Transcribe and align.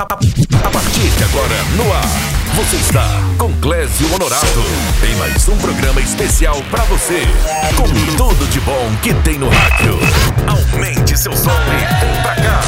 A 0.00 0.06
partir 0.06 1.10
de 1.10 1.24
agora, 1.24 1.56
no 1.76 1.92
ar, 1.92 2.06
você 2.54 2.76
está 2.76 3.04
com 3.36 3.52
Clésio 3.54 4.14
Honorato. 4.14 4.62
Em 5.02 5.16
mais 5.16 5.48
um 5.48 5.56
programa 5.56 6.00
especial 6.00 6.54
pra 6.70 6.84
você. 6.84 7.20
Com 7.74 7.88
tudo 8.16 8.46
de 8.48 8.60
bom 8.60 8.92
que 9.02 9.12
tem 9.12 9.38
no 9.38 9.48
rádio. 9.48 9.98
Aumente 10.46 11.18
seu 11.18 11.36
som 11.36 11.50
e 11.50 12.04
vem 12.04 12.22
pra 12.22 12.36
cá. 12.36 12.60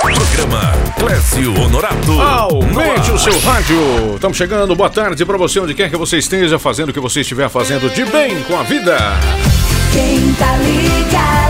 Programa 0.00 0.72
Clésio 0.98 1.62
Honorato. 1.62 2.20
Aumente 2.20 3.12
o 3.12 3.18
seu 3.18 3.38
rádio. 3.38 4.16
Estamos 4.16 4.36
chegando. 4.36 4.74
Boa 4.74 4.90
tarde 4.90 5.24
pra 5.24 5.38
você, 5.38 5.60
onde 5.60 5.74
quer 5.74 5.88
que 5.88 5.96
você 5.96 6.18
esteja 6.18 6.58
fazendo 6.58 6.88
o 6.88 6.92
que 6.92 6.98
você 6.98 7.20
estiver 7.20 7.48
fazendo 7.48 7.88
de 7.94 8.04
bem 8.06 8.42
com 8.42 8.58
a 8.58 8.64
vida. 8.64 8.98
Quem 9.92 10.32
tá 10.32 10.56
ligado? 10.56 11.41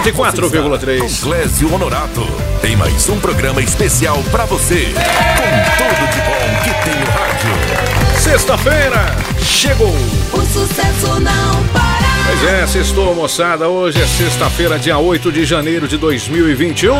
104,3. 0.00 1.00
Com 1.00 1.28
Clésio 1.28 1.74
Honorato. 1.74 2.26
Em 2.64 2.74
mais 2.74 3.08
um 3.10 3.20
programa 3.20 3.60
especial 3.60 4.22
pra 4.30 4.46
você. 4.46 4.86
Com 4.86 5.76
tudo 5.76 6.10
de 6.10 6.20
bom 6.22 6.62
que 6.64 6.84
tem 6.84 6.98
no 6.98 7.06
rádio. 7.10 8.18
Sexta-feira 8.18 9.04
chegou. 9.42 9.94
O 10.32 10.40
sucesso 10.40 11.20
não 11.20 11.62
para. 11.72 12.02
Pois 12.26 12.44
é, 12.44 12.66
sextou, 12.66 13.14
moçada. 13.14 13.68
Hoje 13.68 14.00
é 14.00 14.06
sexta-feira, 14.06 14.78
dia 14.78 14.96
8 14.96 15.30
de 15.30 15.44
janeiro 15.44 15.86
de 15.86 15.98
2021. 15.98 16.94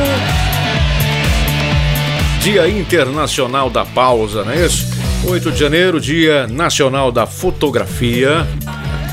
Dia 2.40 2.68
Internacional 2.68 3.70
da 3.70 3.86
Pausa, 3.86 4.44
não 4.44 4.52
é 4.52 4.66
isso? 4.66 4.86
8 5.24 5.50
de 5.50 5.58
janeiro, 5.58 6.00
Dia 6.00 6.46
Nacional 6.46 7.10
da 7.10 7.24
Fotografia. 7.24 8.46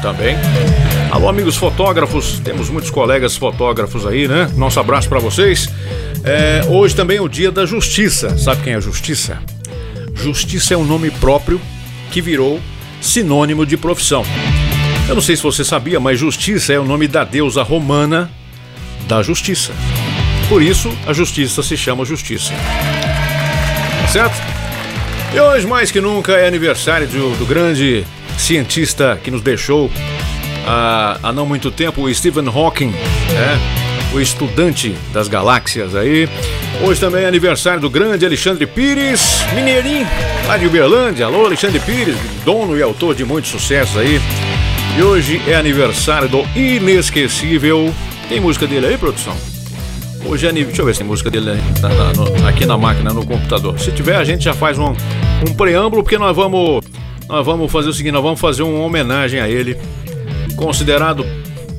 Também. 0.02 0.36
Alô, 1.12 1.28
amigos 1.28 1.58
fotógrafos. 1.58 2.40
Temos 2.40 2.70
muitos 2.70 2.92
colegas 2.92 3.36
fotógrafos 3.36 4.06
aí, 4.06 4.28
né? 4.28 4.50
Nosso 4.56 4.80
abraço 4.80 5.10
pra 5.10 5.20
vocês. 5.20 5.68
É, 6.24 6.62
hoje 6.70 6.96
também 6.96 7.18
é 7.18 7.22
o 7.22 7.28
Dia 7.28 7.52
da 7.52 7.66
Justiça. 7.66 8.38
Sabe 8.38 8.62
quem 8.62 8.74
é 8.74 8.82
Justiça? 8.82 9.40
Justiça 10.14 10.76
é 10.76 10.78
um 10.78 10.84
nome 10.84 11.10
próprio 11.10 11.60
que 12.12 12.22
virou 12.22 12.60
sinônimo 13.02 13.66
de 13.66 13.76
profissão. 13.76 14.24
Eu 15.08 15.16
não 15.16 15.22
sei 15.22 15.36
se 15.36 15.42
você 15.42 15.64
sabia, 15.64 16.00
mas 16.00 16.20
Justiça 16.20 16.74
é 16.74 16.80
o 16.80 16.86
nome 16.86 17.08
da 17.08 17.24
deusa 17.24 17.64
romana 17.64 18.30
da 19.08 19.24
justiça. 19.24 19.74
Por 20.48 20.62
isso, 20.62 20.96
a 21.08 21.14
justiça 21.14 21.64
se 21.64 21.76
chama 21.76 22.06
Justiça. 22.06 22.54
Tá 24.02 24.08
certo? 24.08 24.36
E 25.34 25.40
hoje, 25.40 25.66
mais 25.66 25.90
que 25.90 26.00
nunca, 26.00 26.34
é 26.34 26.48
aniversário 26.48 27.08
do, 27.08 27.36
do 27.38 27.46
grande 27.48 28.06
cientista 28.38 29.20
que 29.24 29.32
nos 29.32 29.42
deixou 29.42 29.90
há, 30.70 31.18
há 31.24 31.34
não 31.34 31.46
muito 31.46 31.72
tempo, 31.72 32.04
o 32.04 32.14
Stephen 32.14 32.48
Hawking, 32.48 32.90
né? 32.92 33.60
o 34.14 34.20
estudante 34.20 34.94
das 35.14 35.28
galáxias 35.28 35.96
aí. 35.96 36.30
Hoje 36.82 37.00
também 37.00 37.24
é 37.24 37.28
aniversário 37.28 37.82
do 37.82 37.90
grande 37.90 38.26
Alexandre 38.26 38.66
Pires, 38.66 39.44
mineirinho, 39.54 40.08
lá 40.48 40.58
de 40.58 40.66
Uberlândia. 40.68 41.26
Alô, 41.26 41.46
Alexandre 41.46 41.80
Pires, 41.80 42.16
dono 42.46 42.78
e 42.78 42.82
autor 42.82 43.14
de 43.16 43.26
muitos 43.26 43.52
sucessos 43.52 43.98
aí. 43.98 44.22
E 44.98 45.02
hoje 45.04 45.42
é 45.48 45.56
aniversário 45.56 46.28
do 46.30 46.44
inesquecível. 46.56 47.94
Tem 48.28 48.40
música 48.40 48.66
dele 48.68 48.88
aí, 48.88 48.98
produção? 48.98 49.36
Hoje 50.26 50.46
é 50.46 50.50
aniversário. 50.50 50.68
Deixa 50.68 50.82
eu 50.82 50.86
ver 50.86 50.94
se 50.94 51.00
tem 51.00 51.08
música 51.08 51.30
dele 51.32 51.62
na- 51.82 51.90
na- 51.90 52.14
no- 52.14 52.48
aqui 52.48 52.66
na 52.66 52.78
máquina, 52.78 53.12
no 53.14 53.26
computador. 53.26 53.80
Se 53.80 53.92
tiver, 53.92 54.16
a 54.16 54.24
gente 54.24 54.44
já 54.44 54.54
faz 54.54 54.78
um, 54.78 54.94
um 55.48 55.54
preâmbulo, 55.56 56.04
porque 56.04 56.18
nós 56.18 56.36
vamos. 56.36 56.84
Nós 57.28 57.46
vamos 57.46 57.72
fazer 57.72 57.90
o 57.90 57.94
seguinte, 57.94 58.14
nós 58.14 58.24
vamos 58.24 58.40
fazer 58.40 58.64
uma 58.64 58.84
homenagem 58.84 59.40
a 59.40 59.48
ele. 59.48 59.78
Considerado, 60.60 61.26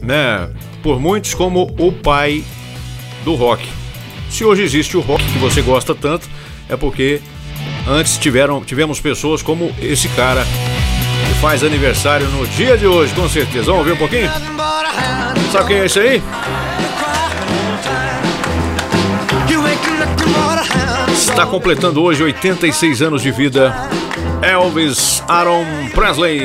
né, 0.02 0.48
por 0.82 0.98
muitos 0.98 1.34
como 1.34 1.74
o 1.78 1.92
pai 1.92 2.42
do 3.24 3.34
rock. 3.34 3.68
Se 4.30 4.42
hoje 4.42 4.62
existe 4.62 4.96
o 4.96 5.00
rock 5.00 5.22
que 5.22 5.38
você 5.38 5.60
gosta 5.60 5.94
tanto, 5.94 6.26
é 6.66 6.76
porque 6.76 7.20
antes 7.86 8.16
tiveram, 8.16 8.64
tivemos 8.64 8.98
pessoas 8.98 9.42
como 9.42 9.70
esse 9.82 10.08
cara 10.08 10.46
que 11.26 11.34
faz 11.42 11.62
aniversário 11.62 12.26
no 12.28 12.46
dia 12.46 12.78
de 12.78 12.86
hoje, 12.86 13.12
com 13.12 13.28
certeza. 13.28 13.70
Vamos 13.70 13.84
ver 13.84 13.92
um 13.92 13.98
pouquinho? 13.98 14.30
Sabe 15.52 15.66
quem 15.66 15.76
é 15.76 15.84
esse 15.84 16.00
aí? 16.00 16.22
Está 21.12 21.44
completando 21.44 22.02
hoje 22.02 22.22
86 22.22 23.02
anos 23.02 23.20
de 23.20 23.30
vida. 23.30 23.74
Elvis 24.42 25.22
Aaron 25.28 25.66
Presley. 25.94 26.40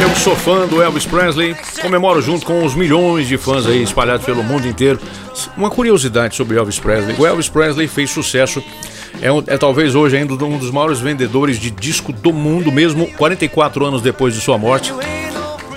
Eu 0.00 0.10
que 0.10 0.18
sou 0.18 0.36
fã 0.36 0.66
do 0.66 0.82
Elvis 0.82 1.06
Presley, 1.06 1.56
comemoro 1.80 2.20
junto 2.20 2.44
com 2.44 2.64
os 2.64 2.74
milhões 2.74 3.26
de 3.26 3.38
fãs 3.38 3.66
aí 3.66 3.82
espalhados 3.82 4.26
pelo 4.26 4.42
mundo 4.42 4.68
inteiro. 4.68 5.00
Uma 5.56 5.70
curiosidade 5.70 6.36
sobre 6.36 6.58
Elvis 6.58 6.78
Presley: 6.78 7.16
o 7.18 7.26
Elvis 7.26 7.48
Presley 7.48 7.88
fez 7.88 8.10
sucesso, 8.10 8.62
é, 9.22 9.54
é 9.54 9.56
talvez 9.56 9.94
hoje 9.94 10.16
ainda 10.16 10.34
um 10.44 10.58
dos 10.58 10.70
maiores 10.70 11.00
vendedores 11.00 11.58
de 11.58 11.70
disco 11.70 12.12
do 12.12 12.32
mundo, 12.32 12.70
mesmo 12.70 13.06
44 13.14 13.86
anos 13.86 14.02
depois 14.02 14.34
de 14.34 14.40
sua 14.40 14.58
morte. 14.58 14.92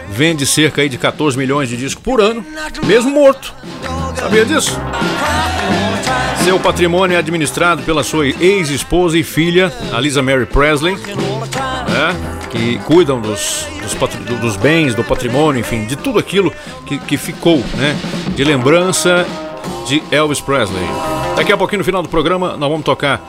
Vende 0.09 0.45
cerca 0.45 0.87
de 0.87 0.97
14 0.97 1.37
milhões 1.37 1.69
de 1.69 1.77
discos 1.77 2.03
por 2.03 2.19
ano, 2.19 2.45
mesmo 2.85 3.11
morto. 3.11 3.53
Sabia 4.17 4.43
disso? 4.43 4.77
Seu 6.43 6.59
patrimônio 6.59 7.15
é 7.15 7.19
administrado 7.19 7.83
pela 7.83 8.03
sua 8.03 8.27
ex-esposa 8.27 9.17
e 9.17 9.23
filha, 9.23 9.71
a 9.93 9.99
Lisa 9.99 10.21
Mary 10.21 10.45
Presley, 10.45 10.95
né, 10.95 12.38
que 12.49 12.77
cuidam 12.79 13.21
dos, 13.21 13.65
dos, 13.81 14.39
dos 14.39 14.57
bens, 14.57 14.95
do 14.95 15.03
patrimônio, 15.03 15.59
enfim, 15.59 15.85
de 15.85 15.95
tudo 15.95 16.19
aquilo 16.19 16.51
que, 16.85 16.97
que 16.97 17.17
ficou 17.17 17.57
né, 17.75 17.95
de 18.35 18.43
lembrança 18.43 19.25
de 19.87 20.01
Elvis 20.11 20.39
Presley. 20.41 20.87
Daqui 21.35 21.51
a 21.51 21.57
pouquinho, 21.57 21.79
no 21.79 21.85
final 21.85 22.01
do 22.01 22.09
programa, 22.09 22.57
nós 22.57 22.69
vamos 22.69 22.83
tocar 22.83 23.21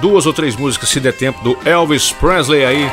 duas 0.00 0.26
ou 0.26 0.32
três 0.32 0.56
músicas, 0.56 0.88
se 0.88 1.00
der 1.00 1.12
tempo, 1.12 1.42
do 1.42 1.56
Elvis 1.68 2.12
Presley 2.12 2.64
aí, 2.64 2.90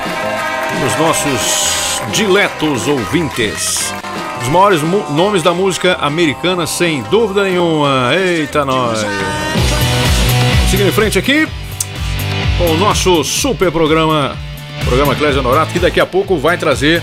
os 0.86 1.00
nossos 1.00 1.70
diletos 2.14 2.88
ouvintes. 2.88 3.94
Os 4.42 4.48
maiores 4.48 4.82
nomes 5.10 5.44
da 5.44 5.54
música 5.54 5.98
americana, 6.00 6.66
sem 6.66 7.02
dúvida 7.04 7.44
nenhuma. 7.44 8.12
Eita, 8.16 8.64
nós! 8.64 9.06
Seguindo 10.72 10.88
em 10.88 10.92
frente 10.92 11.20
aqui, 11.20 11.48
com 12.58 12.72
o 12.72 12.78
nosso 12.78 13.24
super 13.24 13.72
programa, 13.72 14.38
programa 14.86 15.16
Clésio 15.16 15.40
Honorato, 15.40 15.72
que 15.72 15.80
daqui 15.80 16.00
a 16.00 16.06
pouco 16.06 16.38
vai 16.38 16.58
trazer 16.58 17.02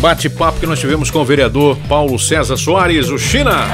bate-papo 0.00 0.60
que 0.60 0.66
nós 0.66 0.78
tivemos 0.78 1.10
com 1.10 1.20
o 1.20 1.24
vereador 1.24 1.76
Paulo 1.88 2.18
César 2.18 2.56
Soares, 2.56 3.08
o 3.08 3.18
China. 3.18 3.66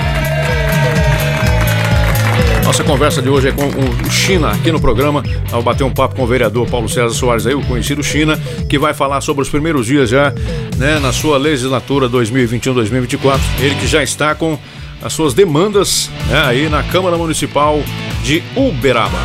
Nossa 2.65 2.85
conversa 2.85 3.21
de 3.21 3.29
hoje 3.29 3.49
é 3.49 3.53
com 3.53 3.67
o 3.67 4.11
China 4.11 4.53
aqui 4.53 4.71
no 4.71 4.81
programa. 4.81 5.23
Vamos 5.49 5.65
bater 5.65 5.85
um 5.85 5.91
papo 5.91 6.15
com 6.15 6.23
o 6.23 6.27
vereador 6.27 6.67
Paulo 6.69 6.89
César 6.89 7.15
Soares 7.15 7.47
aí, 7.47 7.55
o 7.55 7.63
conhecido 7.63 8.03
China, 8.03 8.39
que 8.69 8.79
vai 8.79 8.95
falar 8.95 9.21
sobre 9.21 9.43
os 9.43 9.49
primeiros 9.49 9.87
dias 9.87 10.09
já, 10.09 10.33
né, 10.77 10.99
na 11.01 11.13
sua 11.13 11.37
legislatura 11.37 12.09
2021-2024. 12.09 13.41
Ele 13.59 13.75
que 13.75 13.87
já 13.87 14.03
está 14.03 14.35
com 14.35 14.59
as 15.03 15.13
suas 15.13 15.35
demandas, 15.35 16.09
né, 16.29 16.43
aí 16.47 16.69
na 16.69 16.83
Câmara 16.83 17.19
Municipal 17.19 17.83
de 18.23 18.43
Uberaba. 18.55 19.19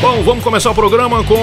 Bom, 0.00 0.22
vamos 0.22 0.42
começar 0.42 0.70
o 0.70 0.74
programa 0.74 1.22
com 1.24 1.36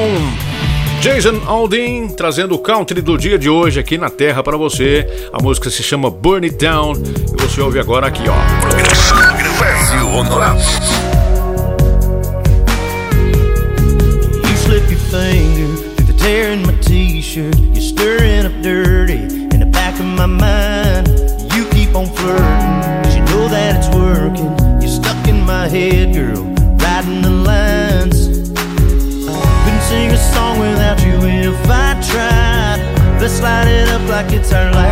Jason 1.02 1.42
Aldean 1.46 2.08
trazendo 2.08 2.56
o 2.56 2.60
country 2.60 3.02
do 3.02 3.18
dia 3.18 3.38
de 3.38 3.50
hoje 3.50 3.80
aqui 3.80 3.98
na 3.98 4.10
Terra 4.10 4.42
para 4.44 4.58
você. 4.58 5.30
A 5.32 5.42
música 5.42 5.70
se 5.70 5.84
chama 5.84 6.10
Burn 6.10 6.46
It 6.46 6.58
Down 6.58 6.94
e 6.94 7.42
você 7.42 7.62
ouve 7.62 7.80
agora 7.80 8.08
aqui, 8.08 8.24
ó. 8.28 8.36
Slip 14.68 14.92
your 14.92 15.00
finger 15.00 15.68
through 15.96 16.08
the 16.08 16.14
tear 16.18 16.52
in 16.52 16.62
my 16.64 16.74
t-shirt. 16.82 17.56
You're 17.74 17.82
stirring 17.82 18.46
up 18.46 18.62
dirty 18.62 19.14
in 19.54 19.60
the 19.60 19.66
back 19.66 19.94
of 19.98 20.06
my 20.06 20.26
mind. 20.26 21.08
You 21.56 21.66
keep 21.72 21.96
on 21.96 22.08
flirting, 22.08 23.04
cause 23.04 23.16
you 23.16 23.24
know 23.28 23.48
that 23.48 23.78
it's 23.78 23.88
working. 23.96 24.52
You're 24.82 24.92
stuck 24.92 25.26
in 25.26 25.46
my 25.46 25.70
head, 25.70 26.14
girl, 26.14 26.44
writing 26.84 27.22
the 27.22 27.30
lines. 27.30 28.27
It 34.38 34.54
up 34.54 34.76
like 34.76 34.87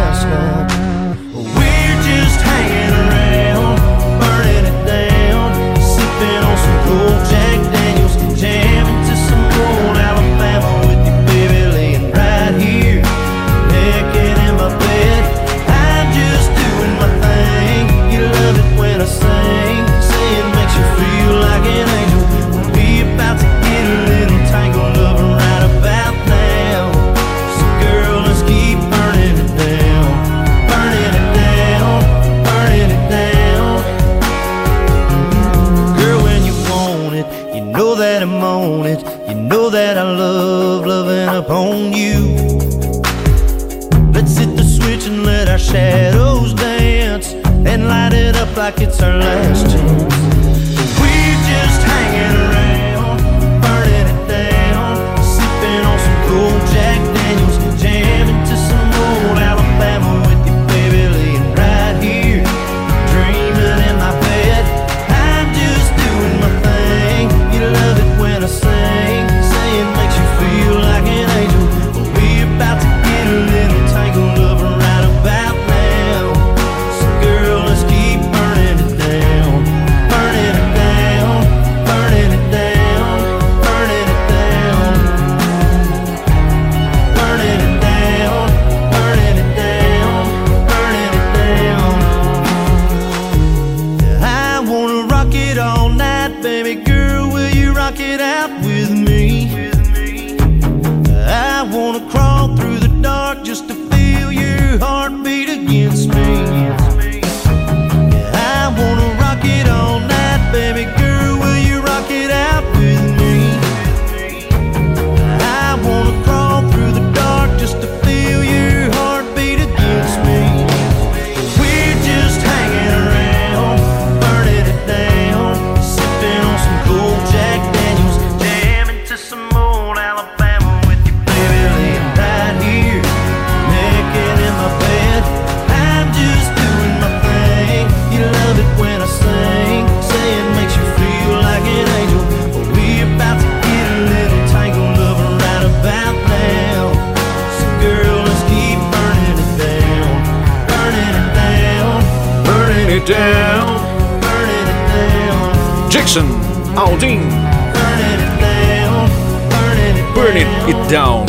Down. 160.89 161.25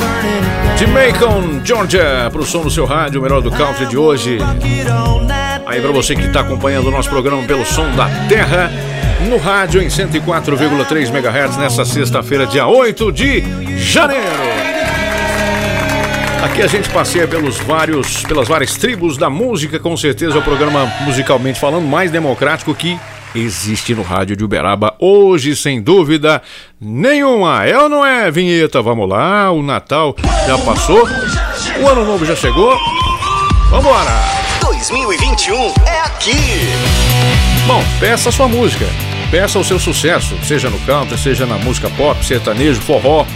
De 0.79 0.87
Macon, 0.87 1.65
Georgia, 1.65 2.29
pro 2.31 2.45
som 2.45 2.63
do 2.63 2.71
seu 2.71 2.85
rádio, 2.85 3.21
o 3.21 3.23
melhor 3.23 3.41
do 3.41 3.51
country 3.51 3.87
de 3.87 3.97
hoje. 3.97 4.39
Aí 5.65 5.81
pra 5.81 5.91
você 5.91 6.15
que 6.15 6.29
tá 6.29 6.41
acompanhando 6.41 6.89
o 6.89 6.91
nosso 6.91 7.09
programa 7.09 7.43
pelo 7.45 7.65
som 7.65 7.91
da 7.97 8.09
Terra, 8.29 8.71
no 9.29 9.39
rádio 9.39 9.83
em 9.83 9.87
104,3 9.87 11.09
MHz 11.09 11.57
nessa 11.57 11.85
sexta-feira, 11.85 12.47
dia 12.47 12.67
8 12.67 13.11
de 13.11 13.43
janeiro. 13.79 14.25
Aqui 16.45 16.63
a 16.63 16.67
gente 16.67 16.89
passeia 16.91 17.27
pelos 17.27 17.57
vários, 17.57 18.23
pelas 18.25 18.47
várias 18.47 18.77
tribos 18.77 19.17
da 19.17 19.31
música, 19.31 19.79
com 19.81 19.97
certeza 19.97 20.37
é 20.37 20.39
o 20.39 20.43
programa 20.43 20.85
musicalmente 21.01 21.59
falando 21.59 21.87
mais 21.87 22.11
democrático 22.11 22.75
que 22.75 22.99
existe 23.35 23.95
no 23.95 24.03
rádio 24.03 24.37
de 24.37 24.45
Uberaba 24.45 24.95
hoje, 24.99 25.57
sem 25.57 25.81
dúvida 25.81 26.43
nenhuma. 26.81 27.65
É 27.65 27.79
ou 27.79 27.89
não 27.89 28.05
é, 28.05 28.31
vinheta? 28.31 28.83
Vamos 28.83 29.09
lá, 29.09 29.51
o 29.51 29.63
Natal 29.63 30.15
já 30.47 30.59
passou, 30.59 31.07
o 31.83 31.89
Ano 31.89 32.05
Novo 32.05 32.25
já 32.25 32.37
chegou. 32.37 32.77
Vambora! 33.71 34.15
2021 34.61 35.73
é 35.87 36.01
aqui. 36.01 36.37
Bom, 37.67 37.83
peça 37.99 38.29
a 38.29 38.33
sua 38.33 38.47
música, 38.47 38.87
peça 39.31 39.59
o 39.59 39.65
seu 39.65 39.79
sucesso, 39.79 40.37
seja 40.45 40.71
no 40.71 40.79
country, 40.81 41.19
seja 41.19 41.45
na 41.45 41.59
música 41.59 41.91
pop, 41.91 42.25
sertanejo, 42.25 42.81
forró, 42.81 43.27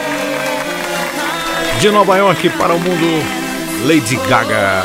De 1.81 1.91
Nova 1.91 2.17
York 2.17 2.49
para 2.51 2.73
o 2.73 2.79
mundo, 2.79 3.23
Lady 3.85 4.15
Gaga. 4.27 4.83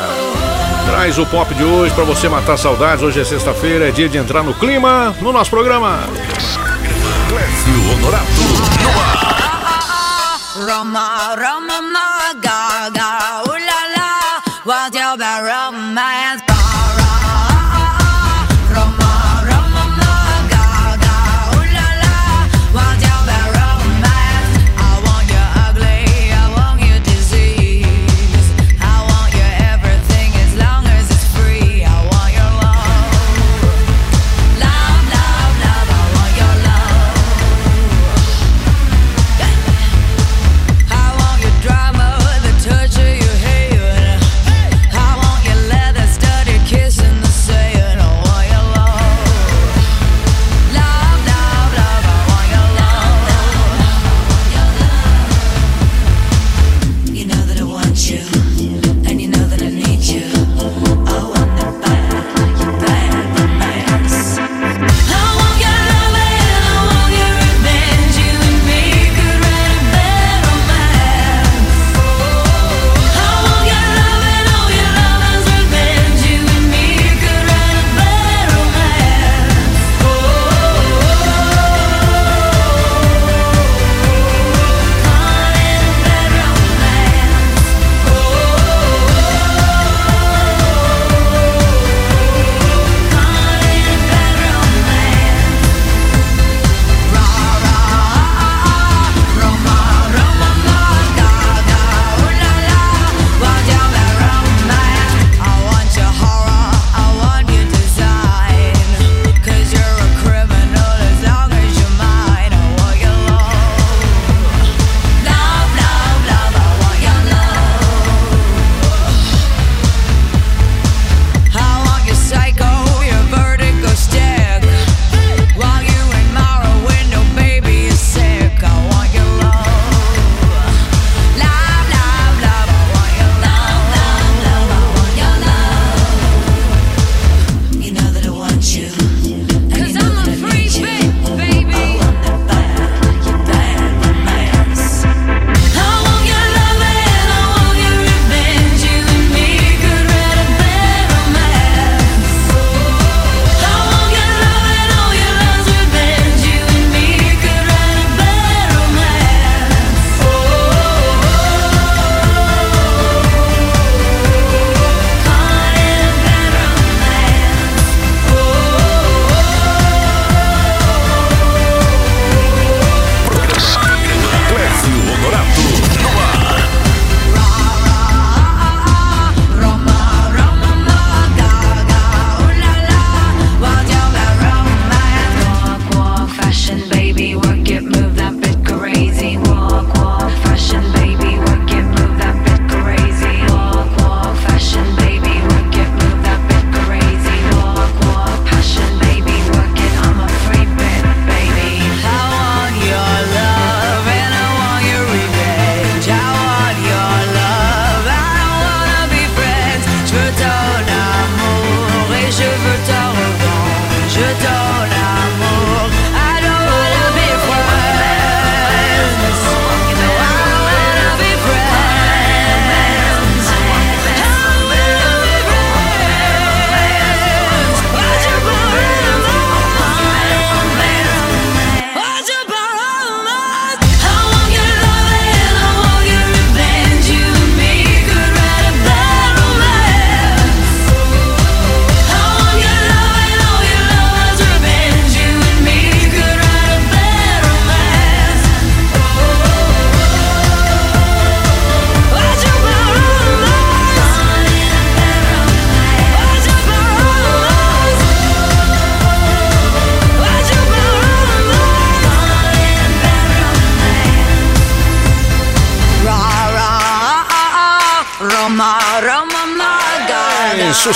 Traz 0.85 1.17
o 1.17 1.25
pop 1.25 1.53
de 1.55 1.63
hoje 1.63 1.93
para 1.95 2.03
você 2.03 2.29
matar 2.29 2.57
saudades. 2.57 3.03
Hoje 3.03 3.21
é 3.21 3.23
sexta-feira, 3.23 3.87
é 3.87 3.91
dia 3.91 4.07
de 4.07 4.17
entrar 4.17 4.43
no 4.43 4.53
clima 4.53 5.15
no 5.21 5.31
nosso 5.31 5.49
programa. 5.49 6.03
Clécio 7.29 7.91
Honorato 7.93 8.25
no 8.83 8.89
ar. 9.01 9.35
Roma, 10.55 11.35
Roma, 11.35 11.81
ma, 11.81 12.33
Gaga, 12.39 12.94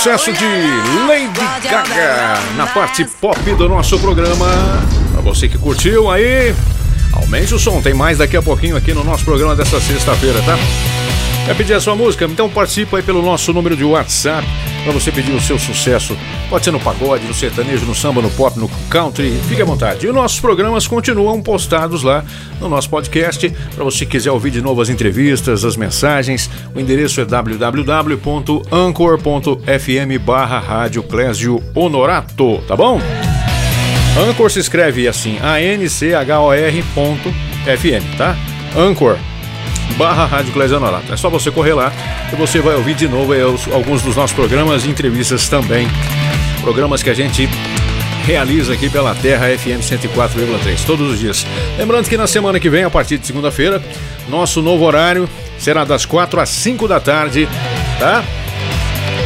sucesso 0.00 0.32
de 0.32 0.46
Lady 1.06 1.28
Gaga 1.62 2.38
na 2.56 2.66
parte 2.66 3.04
pop 3.20 3.38
do 3.54 3.68
nosso 3.68 3.98
programa. 3.98 4.46
Pra 5.12 5.20
você 5.20 5.46
que 5.46 5.58
curtiu 5.58 6.10
aí, 6.10 6.54
aumente 7.12 7.54
o 7.54 7.58
som. 7.58 7.82
Tem 7.82 7.92
mais 7.92 8.16
daqui 8.16 8.34
a 8.34 8.40
pouquinho 8.40 8.78
aqui 8.78 8.94
no 8.94 9.04
nosso 9.04 9.26
programa 9.26 9.54
dessa 9.54 9.78
sexta-feira, 9.78 10.40
tá? 10.40 10.56
Quer 11.50 11.56
pedir 11.56 11.74
a 11.74 11.80
sua 11.80 11.96
música? 11.96 12.26
Então 12.26 12.48
participa 12.48 12.98
aí 12.98 13.02
pelo 13.02 13.20
nosso 13.20 13.52
número 13.52 13.76
de 13.76 13.82
WhatsApp 13.82 14.46
para 14.84 14.92
você 14.92 15.10
pedir 15.10 15.32
o 15.32 15.40
seu 15.40 15.58
sucesso. 15.58 16.16
Pode 16.48 16.64
ser 16.64 16.70
no 16.70 16.78
pagode, 16.78 17.26
no 17.26 17.34
sertanejo, 17.34 17.84
no 17.86 17.92
samba, 17.92 18.22
no 18.22 18.30
pop, 18.30 18.56
no 18.56 18.68
country. 18.88 19.32
Fique 19.48 19.60
à 19.60 19.64
vontade. 19.64 20.06
E 20.06 20.08
os 20.08 20.14
nossos 20.14 20.38
programas 20.38 20.86
continuam 20.86 21.42
postados 21.42 22.04
lá 22.04 22.24
no 22.60 22.68
nosso 22.68 22.88
podcast. 22.88 23.52
Para 23.74 23.82
você 23.82 24.06
que 24.06 24.12
quiser 24.12 24.30
ouvir 24.30 24.52
de 24.52 24.62
novo 24.62 24.80
as 24.80 24.88
entrevistas, 24.88 25.64
as 25.64 25.76
mensagens, 25.76 26.48
o 26.72 26.78
endereço 26.78 27.20
é 27.20 27.24
www.anchor.fm 27.24 30.24
barra 30.24 30.60
Rádio 30.60 31.02
Clésio 31.02 31.60
Honorato, 31.74 32.62
tá 32.68 32.76
bom? 32.76 33.00
Anchor 34.16 34.52
se 34.52 34.60
escreve 34.60 35.08
assim, 35.08 35.36
A-N-C-H-O-R 35.42 36.84
ponto 36.94 37.28
FM, 37.66 38.16
tá? 38.16 38.36
Anchor 38.76 39.18
barra 39.96 40.26
Rádio 40.26 40.52
Clésio 40.52 40.76
Honorato. 40.76 41.12
É 41.12 41.16
só 41.16 41.28
você 41.28 41.50
correr 41.50 41.74
lá 41.74 41.92
e 42.32 42.36
você 42.36 42.60
vai 42.60 42.74
ouvir 42.74 42.94
de 42.94 43.08
novo 43.08 43.32
os- 43.32 43.68
alguns 43.72 44.02
dos 44.02 44.16
nossos 44.16 44.34
programas 44.34 44.84
e 44.84 44.88
entrevistas 44.90 45.48
também. 45.48 45.86
Programas 46.62 47.02
que 47.02 47.10
a 47.10 47.14
gente 47.14 47.48
realiza 48.26 48.72
aqui 48.74 48.88
pela 48.88 49.14
Terra 49.14 49.46
FM 49.56 49.80
104,3 49.82 50.84
todos 50.84 51.10
os 51.12 51.18
dias. 51.18 51.46
Lembrando 51.78 52.08
que 52.08 52.16
na 52.16 52.26
semana 52.26 52.60
que 52.60 52.68
vem, 52.68 52.84
a 52.84 52.90
partir 52.90 53.18
de 53.18 53.26
segunda-feira, 53.26 53.82
nosso 54.28 54.60
novo 54.62 54.84
horário 54.84 55.28
será 55.58 55.84
das 55.84 56.04
4 56.04 56.40
às 56.40 56.48
5 56.50 56.86
da 56.86 57.00
tarde, 57.00 57.48
tá? 57.98 58.22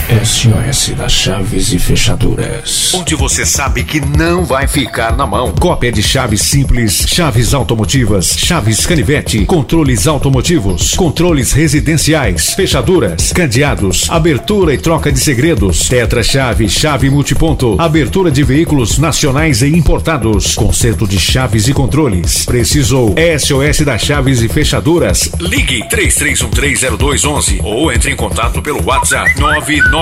SOS 0.10 0.96
das 0.98 1.12
chaves 1.12 1.72
e 1.72 1.78
fechaduras. 1.78 2.92
Onde 2.96 3.14
você 3.14 3.46
sabe 3.46 3.84
que 3.84 4.02
não 4.02 4.44
vai 4.44 4.68
ficar 4.68 5.16
na 5.16 5.28
mão. 5.28 5.52
Cópia 5.52 5.92
de 5.92 6.02
chaves 6.02 6.42
simples, 6.42 7.06
chaves 7.08 7.54
automotivas, 7.54 8.36
chaves 8.36 8.88
canivete, 8.88 9.46
controles 9.46 10.08
automotivos, 10.08 10.96
controles 10.96 11.52
residenciais, 11.52 12.56
fechaduras, 12.56 13.32
cadeados, 13.32 14.10
abertura 14.10 14.74
e 14.74 14.80
troca 14.80 15.12
de 15.12 15.20
segredos, 15.20 15.88
tetra-chave, 15.88 16.68
chave 16.68 17.08
multiponto, 17.12 17.76
abertura 17.80 18.32
de 18.32 18.42
veículos 18.42 18.98
nacionais 18.98 19.62
e 19.62 19.68
importados, 19.68 20.56
conserto 20.56 21.08
de 21.08 21.20
chaves 21.20 21.68
e 21.68 21.74
controles. 21.74 22.46
Precisou 22.46 23.14
SOS 23.38 23.86
das 23.86 24.02
chaves 24.02 24.42
e 24.42 24.50
fechaduras. 24.50 25.30
Ligue 25.40 25.84
33130211 25.88 27.60
ou 27.64 27.92
entre 27.92 28.12
em 28.12 28.16
contato 28.16 28.60
pelo 28.60 28.84
WhatsApp 28.84 29.40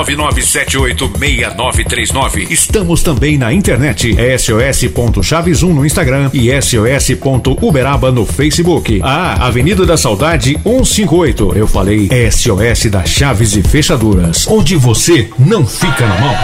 999786939. 0.05 2.51
Estamos 2.51 3.01
também 3.01 3.37
na 3.37 3.53
internet, 3.53 4.15
sos.chaves1 4.37 5.73
no 5.73 5.85
Instagram 5.85 6.29
e 6.33 6.49
sos.uberaba 6.61 8.11
no 8.11 8.25
Facebook. 8.25 8.99
Ah, 9.03 9.47
Avenida 9.47 9.85
da 9.85 9.95
Saudade 9.97 10.59
158. 10.63 11.53
Eu 11.55 11.67
falei 11.67 12.09
SOS 12.31 12.87
das 12.91 13.09
Chaves 13.09 13.55
e 13.55 13.63
Fechaduras, 13.63 14.45
onde 14.47 14.75
você 14.75 15.29
não 15.39 15.65
fica 15.65 16.05
na 16.05 16.19
mão. 16.19 16.35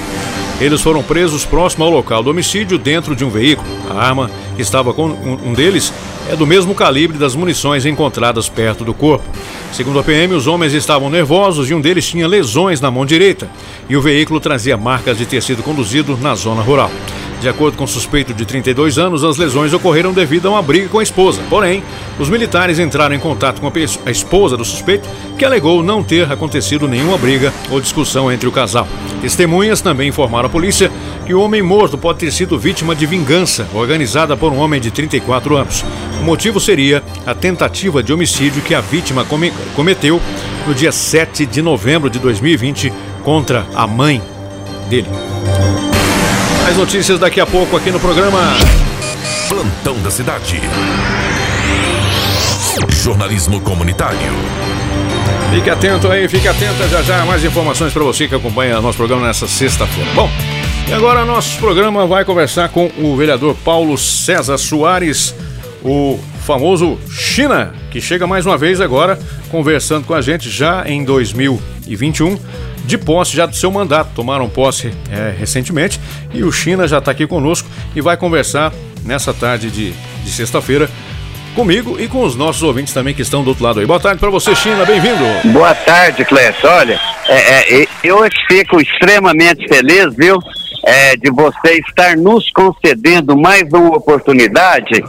Eles 0.59 0.81
foram 0.81 1.03
presos 1.03 1.45
próximo 1.45 1.83
ao 1.83 1.91
local 1.91 2.23
do 2.23 2.31
homicídio 2.31 2.79
dentro 2.79 3.15
de 3.15 3.23
um 3.23 3.29
veículo. 3.29 3.69
A 3.91 4.07
arma 4.07 4.31
que 4.55 4.61
estava 4.63 4.91
com 4.91 5.05
um 5.05 5.53
deles 5.53 5.93
é 6.29 6.35
do 6.35 6.45
mesmo 6.45 6.75
calibre 6.75 7.17
das 7.17 7.35
munições 7.35 7.85
encontradas 7.85 8.49
perto 8.49 8.83
do 8.83 8.93
corpo. 8.93 9.25
Segundo 9.71 9.99
a 9.99 10.03
PM, 10.03 10.33
os 10.33 10.47
homens 10.47 10.73
estavam 10.73 11.09
nervosos 11.09 11.69
e 11.69 11.73
um 11.73 11.81
deles 11.81 12.07
tinha 12.07 12.27
lesões 12.27 12.81
na 12.81 12.91
mão 12.91 13.05
direita. 13.05 13.49
E 13.89 13.95
o 13.95 14.01
veículo 14.01 14.39
trazia 14.39 14.75
marcas 14.75 15.17
de 15.17 15.25
ter 15.25 15.41
sido 15.41 15.63
conduzido 15.63 16.17
na 16.17 16.35
zona 16.35 16.61
rural. 16.61 16.91
De 17.39 17.47
acordo 17.47 17.77
com 17.77 17.83
o 17.83 17.87
suspeito 17.87 18.33
de 18.33 18.45
32 18.45 18.97
anos, 18.97 19.23
as 19.23 19.37
lesões 19.37 19.71
ocorreram 19.71 20.11
devido 20.11 20.47
a 20.47 20.51
uma 20.51 20.61
briga 20.61 20.87
com 20.89 20.97
a 20.97 21.03
esposa. 21.03 21.39
Porém, 21.49 21.83
os 22.17 22.29
militares 22.29 22.79
entraram 22.79 23.15
em 23.15 23.19
contato 23.19 23.61
com 23.61 23.67
a 23.67 23.71
a 24.07 24.11
esposa 24.11 24.57
do 24.57 24.65
suspeito, 24.65 25.07
que 25.37 25.45
alegou 25.45 25.83
não 25.83 26.03
ter 26.03 26.31
acontecido 26.31 26.87
nenhuma 26.87 27.15
briga 27.15 27.53
ou 27.69 27.79
discussão 27.79 28.31
entre 28.31 28.49
o 28.49 28.51
casal. 28.51 28.87
Testemunhas 29.21 29.81
também 29.81 30.09
informaram 30.09 30.47
à 30.47 30.49
polícia 30.49 30.91
que 31.27 31.33
o 31.33 31.39
homem 31.41 31.61
morto 31.61 31.95
pode 31.95 32.17
ter 32.19 32.31
sido 32.31 32.57
vítima 32.57 32.95
de 32.95 33.05
vingança 33.05 33.67
organizada 33.73 34.35
por 34.35 34.51
um 34.51 34.57
homem 34.57 34.81
de 34.81 34.89
34 34.89 35.55
anos. 35.57 35.85
O 36.19 36.23
motivo 36.23 36.59
seria 36.59 37.03
a 37.25 37.35
tentativa 37.35 38.01
de 38.01 38.11
homicídio 38.11 38.63
que 38.63 38.73
a 38.73 38.81
vítima 38.81 39.23
come- 39.23 39.53
cometeu 39.75 40.19
no 40.65 40.73
dia 40.73 40.91
7 40.91 41.45
de 41.45 41.61
novembro 41.61 42.09
de 42.09 42.17
2020 42.17 42.91
contra 43.23 43.63
a 43.75 43.85
mãe 43.85 44.21
dele. 44.89 45.07
Mais 46.67 46.75
notícias 46.75 47.17
daqui 47.17 47.39
a 47.39 47.45
pouco 47.45 47.77
aqui 47.77 47.89
no 47.91 47.97
programa. 47.97 48.39
Plantão 49.47 49.97
da 50.01 50.11
cidade. 50.11 50.59
Jornalismo 52.89 53.61
comunitário. 53.61 54.19
Fique 55.49 55.69
atento 55.69 56.11
aí, 56.11 56.27
fique 56.27 56.45
atenta 56.45 56.85
já 56.89 57.01
já. 57.01 57.23
Mais 57.23 57.41
informações 57.45 57.93
para 57.93 58.03
você 58.03 58.27
que 58.27 58.35
acompanha 58.35 58.81
nosso 58.81 58.97
programa 58.97 59.27
nessa 59.27 59.47
sexta-feira. 59.47 60.11
Bom, 60.13 60.29
e 60.89 60.93
agora 60.93 61.23
nosso 61.23 61.57
programa 61.57 62.05
vai 62.05 62.25
conversar 62.25 62.67
com 62.67 62.91
o 62.97 63.15
vereador 63.15 63.55
Paulo 63.63 63.97
César 63.97 64.57
Soares, 64.57 65.33
o 65.81 66.19
famoso 66.47 66.97
China, 67.09 67.73
que 67.91 67.99
chega 67.99 68.25
mais 68.25 68.45
uma 68.45 68.57
vez 68.57 68.79
agora 68.79 69.19
conversando 69.51 70.07
com 70.07 70.13
a 70.13 70.21
gente 70.21 70.49
já 70.49 70.85
em 70.87 71.03
2021, 71.03 72.39
de 72.85 72.97
posse 72.97 73.35
já 73.35 73.45
do 73.45 73.53
seu 73.53 73.69
mandato. 73.69 74.11
Tomaram 74.15 74.47
posse 74.47 74.93
é, 75.11 75.35
recentemente 75.37 75.99
e 76.33 76.45
o 76.45 76.51
China 76.51 76.87
já 76.87 76.99
está 76.99 77.11
aqui 77.11 77.27
conosco 77.27 77.67
e 77.93 77.99
vai 77.99 78.15
conversar 78.15 78.71
nessa 79.03 79.33
tarde 79.33 79.69
de, 79.69 79.91
de 79.91 80.31
sexta-feira 80.31 80.89
comigo 81.53 81.99
e 81.99 82.07
com 82.07 82.23
os 82.23 82.33
nossos 82.37 82.63
ouvintes 82.63 82.93
também 82.93 83.13
que 83.13 83.21
estão 83.21 83.43
do 83.43 83.49
outro 83.49 83.65
lado 83.65 83.81
aí. 83.81 83.85
Boa 83.85 83.99
tarde 83.99 84.17
para 84.17 84.29
você, 84.29 84.55
China, 84.55 84.85
bem-vindo. 84.85 85.25
Boa 85.51 85.75
tarde, 85.75 86.23
Clécio. 86.23 86.69
Olha, 86.69 86.97
é, 87.27 87.81
é, 87.81 87.87
eu 88.01 88.19
fico 88.47 88.79
extremamente 88.79 89.67
feliz, 89.67 90.15
viu, 90.15 90.39
é, 90.85 91.17
de 91.17 91.29
você 91.29 91.81
estar 91.85 92.15
nos 92.15 92.49
concedendo 92.51 93.37
mais 93.37 93.63
uma 93.73 93.97
oportunidade 93.97 95.03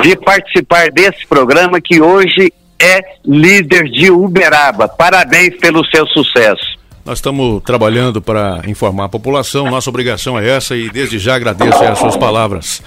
de 0.00 0.16
participar 0.16 0.90
desse 0.90 1.26
programa 1.26 1.80
que 1.80 2.00
hoje 2.00 2.52
é 2.80 3.00
líder 3.24 3.84
de 3.84 4.10
Uberaba. 4.10 4.88
Parabéns 4.88 5.56
pelo 5.58 5.84
seu 5.86 6.06
sucesso. 6.06 6.80
Nós 7.04 7.18
estamos 7.18 7.62
trabalhando 7.64 8.22
para 8.22 8.62
informar 8.66 9.06
a 9.06 9.08
população, 9.08 9.68
nossa 9.68 9.90
obrigação 9.90 10.38
é 10.38 10.48
essa 10.48 10.76
e 10.76 10.88
desde 10.88 11.18
já 11.18 11.34
agradeço 11.34 11.82
as 11.82 11.98
suas 11.98 12.16
palavras. 12.16 12.80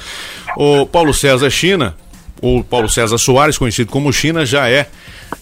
O 0.56 0.86
Paulo 0.86 1.14
César 1.14 1.50
China, 1.50 1.96
ou 2.42 2.64
Paulo 2.64 2.88
César 2.88 3.18
Soares, 3.18 3.58
conhecido 3.58 3.92
como 3.92 4.12
China, 4.14 4.46
já 4.46 4.70
é, 4.70 4.88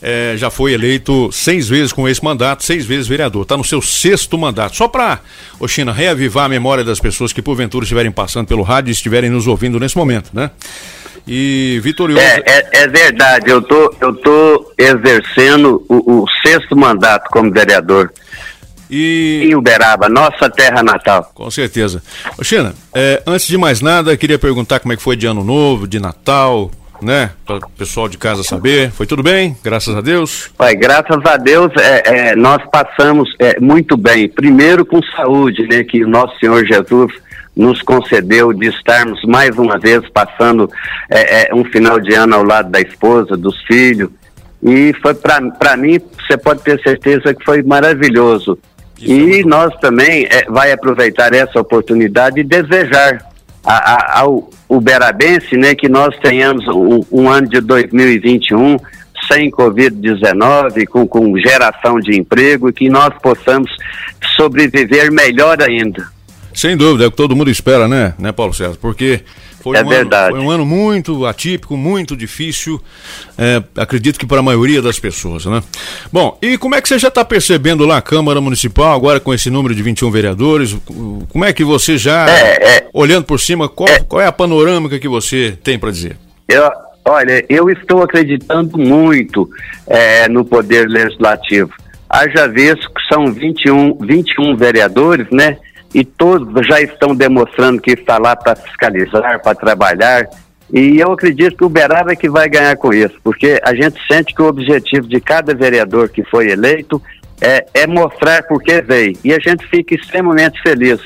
é, 0.02 0.34
já 0.38 0.49
foi 0.49 0.73
eleito 0.73 1.32
seis 1.32 1.69
vezes 1.69 1.93
com 1.93 2.08
esse 2.10 2.23
mandato, 2.23 2.63
seis 2.63 2.84
vezes 2.86 3.08
vereador. 3.08 3.43
Está 3.43 3.56
no 3.56 3.63
seu 3.63 3.82
sexto 3.82 4.38
mandato. 4.38 4.76
Só 4.76 4.88
para, 4.88 5.19
ô 5.60 5.67
China, 5.67 5.93
reavivar 5.93 6.45
a 6.45 6.49
memória 6.49 6.84
das 6.84 6.99
pessoas 6.99 7.32
que 7.32 7.41
porventura 7.41 7.84
estiverem 7.84 8.12
passando 8.12 8.47
pelo 8.47 8.63
rádio 8.63 8.89
e 8.89 8.93
estiverem 8.93 9.30
nos 9.30 9.45
ouvindo 9.45 9.80
nesse 9.80 9.97
momento, 9.97 10.32
né? 10.34 10.49
E 11.28 11.80
vitorioso. 11.82 12.22
É, 12.22 12.44
é, 12.46 12.84
é 12.84 12.88
verdade, 12.88 13.50
eu 13.50 13.62
tô, 13.62 13.96
eu 14.02 14.14
tô 14.16 14.74
exercendo 14.78 15.86
o, 15.88 16.24
o 16.24 16.26
sexto 16.46 16.76
mandato 16.76 17.30
como 17.30 17.50
vereador 17.50 18.12
E 18.90 19.42
em 19.46 19.56
Uberaba, 19.56 20.10
nossa 20.10 20.50
terra 20.50 20.84
natal. 20.84 21.32
Com 21.34 21.50
certeza. 21.50 22.04
Ô, 22.38 22.44
China, 22.44 22.74
é, 22.94 23.24
antes 23.26 23.48
de 23.48 23.58
mais 23.58 23.80
nada, 23.80 24.18
queria 24.18 24.38
perguntar 24.38 24.80
como 24.80 24.94
é 24.94 24.98
que 24.98 25.02
foi 25.02 25.16
de 25.16 25.26
ano 25.26 25.44
novo, 25.44 25.88
de 25.88 26.00
Natal, 26.00 26.70
né? 27.02 27.32
Para 27.46 27.58
o 27.58 27.70
pessoal 27.70 28.10
de 28.10 28.18
casa 28.18 28.44
saber. 28.44 28.92
Foi 28.92 29.06
tudo 29.06 29.24
bem? 29.24 29.56
Graças 29.64 29.96
a 29.96 30.02
Deus. 30.02 30.52
Pai, 30.58 30.76
graças 30.76 31.26
a 31.26 31.38
Deus, 31.38 31.72
é, 31.78 32.32
é, 32.32 32.36
nós 32.36 32.62
passamos 32.70 33.34
é, 33.40 33.60
muito 33.60 33.96
bem. 33.96 34.28
Primeiro 34.28 34.86
com 34.86 35.02
saúde, 35.16 35.68
né? 35.68 35.84
Que 35.84 36.04
o 36.04 36.08
nosso 36.08 36.38
Senhor 36.40 36.66
Jesus 36.66 37.14
nos 37.56 37.82
concedeu 37.82 38.52
de 38.54 38.68
estarmos 38.68 39.22
mais 39.26 39.58
uma 39.58 39.78
vez 39.78 40.02
passando 40.10 40.70
é, 41.10 41.50
é, 41.50 41.56
um 41.56 41.63
final 41.66 42.00
de 42.00 42.13
ano 42.13 42.36
ao 42.36 42.44
lado 42.44 42.70
da 42.72 42.82
esposa, 42.82 43.38
dos 43.38 43.56
filhos. 43.66 44.10
E 44.62 44.94
foi 45.02 45.13
para 45.13 45.76
mim, 45.78 46.00
você 46.26 46.38
pode 46.38 46.62
ter 46.63 46.82
certeza 46.82 47.34
que 47.34 47.44
foi 47.44 47.62
maravilhoso. 47.62 48.58
E 49.00 49.44
nós 49.44 49.76
também 49.82 50.26
é, 50.32 50.46
vai 50.50 50.72
aproveitar 50.72 51.34
essa 51.34 51.60
oportunidade 51.60 52.39
e 52.39 52.44
desejar 52.44 53.20
a- 53.66 53.94
a- 53.94 54.20
ao 54.22 54.50
uberabense 54.70 55.56
né, 55.58 55.76
que 55.76 55.88
nós 55.89 56.18
tenhamos 56.20 56.66
um, 56.68 57.02
um 57.12 57.30
ano 57.30 57.48
de 57.50 57.60
2021 57.62 58.78
sem 59.32 59.52
Covid-19, 59.52 60.86
com, 60.88 61.08
com 61.08 61.38
geração 61.38 62.00
de 62.00 62.18
emprego 62.18 62.70
e 62.70 62.74
que 62.74 62.89
nós 62.89 63.13
possamos 63.22 63.70
sobreviver 64.36 65.12
melhor 65.12 65.62
ainda. 65.62 66.08
Sem 66.54 66.78
dúvida, 66.78 67.06
é 67.06 67.08
o 67.08 67.12
que 67.12 67.18
todo 67.18 67.36
mundo 67.36 67.50
espera, 67.50 67.88
né, 67.88 68.13
né, 68.18 68.32
Paulo 68.32 68.54
César? 68.54 68.78
Porque 68.80 69.22
foi, 69.63 69.78
É 69.78 69.84
um. 69.84 69.89
Ano, 69.92 70.10
foi 70.30 70.39
um 70.39 70.52
ano 70.52 70.66
muito 70.66 71.26
atípico, 71.26 71.78
muito 71.78 72.18
difícil, 72.18 72.82
é, 73.38 73.63
acredito 73.78 74.20
que 74.20 74.26
para 74.26 74.39
a 74.39 74.44
maioria 74.44 74.82
das 74.82 75.00
pessoas, 75.00 75.46
né? 75.46 75.63
Bom, 76.12 76.38
e 76.42 76.58
como 76.58 76.76
é 76.76 76.82
que 76.82 76.89
você 76.89 77.00
já 77.00 77.08
está 77.08 77.24
percebendo 77.24 77.86
lá 77.86 77.98
a 77.98 78.02
Câmara 78.02 78.42
Municipal, 78.42 78.94
agora 78.94 79.22
com 79.22 79.34
esse 79.34 79.50
número 79.50 79.74
de 79.74 79.82
21 79.82 80.12
vereadores? 80.12 80.76
Como 81.30 81.46
é 81.46 81.54
que 81.54 81.63
você 81.63 81.98
já, 81.98 82.30
É, 82.30 82.78
é. 82.78 82.88
olhando 82.94 83.24
por 83.24 83.39
cima, 83.39 83.70
qual 83.70 83.88
é, 83.88 84.00
qual 84.02 84.22
é 84.22 84.28
a 84.28 84.32
panorâmica 84.34 85.00
que 85.00 85.08
você 85.08 85.58
tem 85.63 85.80
para 85.80 85.92
dizer? 85.92 86.18
Eu, 86.50 86.70
olha, 87.06 87.46
eu 87.48 87.70
estou 87.70 88.04
acreditando 88.04 88.78
muito 88.78 89.50
eh, 89.88 90.28
no 90.28 90.44
poder 90.44 90.89
legislativo. 90.89 91.72
Haja 92.10 92.48
visto 92.48 92.92
que 92.94 93.02
são 93.13 93.32
21, 93.32 93.98
21 94.02 94.58
vereadores, 94.58 95.26
né? 95.32 95.58
E 95.93 96.03
todos 96.03 96.65
já 96.65 96.82
estão 96.82 97.15
demonstrando 97.15 97.82
que 97.82 97.91
está 97.91 98.17
lá 98.17 98.36
para 98.36 98.56
fiscalizar, 98.56 99.41
para 99.41 99.56
trabalhar. 99.56 100.27
E 100.71 100.99
eu 100.99 101.12
acredito 101.12 101.56
que 101.56 101.63
o 101.63 101.67
Uberaba 101.67 102.13
é 102.13 102.15
que 102.15 102.29
vai 102.29 102.49
ganhar 102.49 102.75
com 102.77 102.93
isso, 102.93 103.15
porque 103.23 103.62
a 103.63 103.75
gente 103.75 103.99
sente 104.08 104.34
que 104.34 104.41
o 104.41 104.47
objetivo 104.47 105.08
de 105.08 105.21
cada 105.21 105.53
vereador 105.53 106.10
que 106.10 106.23
foi 106.23 106.49
eleito 106.49 107.01
é, 107.41 107.65
é 107.73 107.86
mostrar 107.86 108.43
por 108.43 108.62
que 108.63 108.82
veio. 108.82 109.17
E 109.23 109.34
a 109.34 109.39
gente 109.39 109.67
fica 109.67 109.93
extremamente 109.93 110.62
feliz, 110.62 110.99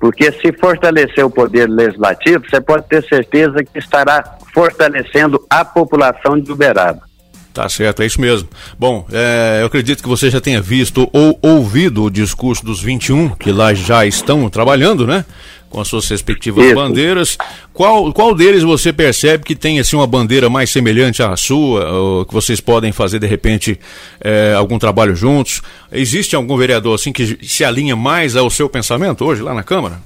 porque 0.00 0.32
se 0.32 0.52
fortalecer 0.52 1.24
o 1.24 1.30
poder 1.30 1.68
legislativo, 1.68 2.44
você 2.48 2.60
pode 2.60 2.88
ter 2.88 3.04
certeza 3.04 3.62
que 3.62 3.78
estará 3.78 4.38
fortalecendo 4.52 5.44
a 5.48 5.64
população 5.64 6.40
de 6.40 6.50
Uberaba. 6.50 7.11
Tá 7.52 7.68
certo, 7.68 8.02
é 8.02 8.06
isso 8.06 8.20
mesmo. 8.20 8.48
Bom, 8.78 9.06
é, 9.12 9.58
eu 9.60 9.66
acredito 9.66 10.02
que 10.02 10.08
você 10.08 10.30
já 10.30 10.40
tenha 10.40 10.60
visto 10.60 11.08
ou 11.12 11.38
ouvido 11.42 12.04
o 12.04 12.10
discurso 12.10 12.64
dos 12.64 12.80
21 12.82 13.30
que 13.30 13.52
lá 13.52 13.74
já 13.74 14.06
estão 14.06 14.48
trabalhando, 14.48 15.06
né? 15.06 15.24
Com 15.68 15.80
as 15.80 15.88
suas 15.88 16.08
respectivas 16.08 16.64
Isso. 16.64 16.74
bandeiras. 16.74 17.38
Qual, 17.72 18.12
qual 18.12 18.34
deles 18.34 18.62
você 18.62 18.92
percebe 18.92 19.44
que 19.44 19.54
tem 19.54 19.80
assim 19.80 19.96
uma 19.96 20.06
bandeira 20.06 20.48
mais 20.48 20.70
semelhante 20.70 21.22
à 21.22 21.34
sua, 21.36 21.90
ou 21.90 22.24
que 22.24 22.32
vocês 22.32 22.60
podem 22.60 22.92
fazer 22.92 23.18
de 23.18 23.26
repente 23.26 23.78
é, 24.20 24.54
algum 24.56 24.78
trabalho 24.78 25.14
juntos? 25.14 25.62
Existe 25.90 26.34
algum 26.34 26.56
vereador 26.56 26.94
assim 26.94 27.12
que 27.12 27.38
se 27.46 27.64
alinha 27.64 27.96
mais 27.96 28.34
ao 28.34 28.48
seu 28.48 28.68
pensamento 28.68 29.24
hoje 29.24 29.42
lá 29.42 29.54
na 29.54 29.62
Câmara? 29.62 29.98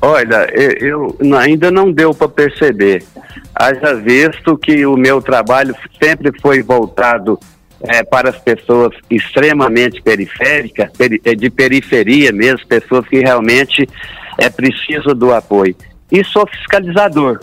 Olha, 0.00 0.48
eu, 0.52 1.16
eu 1.20 1.36
ainda 1.36 1.70
não 1.70 1.90
deu 1.90 2.12
para 2.12 2.28
perceber. 2.28 3.04
Haja 3.58 3.94
visto 3.94 4.56
que 4.58 4.84
o 4.84 4.96
meu 4.96 5.22
trabalho 5.22 5.74
sempre 6.02 6.30
foi 6.40 6.62
voltado 6.62 7.38
eh, 7.82 8.02
para 8.04 8.30
as 8.30 8.38
pessoas 8.38 8.92
extremamente 9.10 10.02
periféricas, 10.02 10.90
peri- 10.96 11.20
eh, 11.24 11.34
de 11.34 11.48
periferia 11.50 12.32
mesmo, 12.32 12.66
pessoas 12.66 13.06
que 13.08 13.18
realmente 13.20 13.88
é 14.38 14.50
precisam 14.50 15.14
do 15.14 15.32
apoio. 15.32 15.74
E 16.12 16.22
sou 16.24 16.46
fiscalizador. 16.46 17.40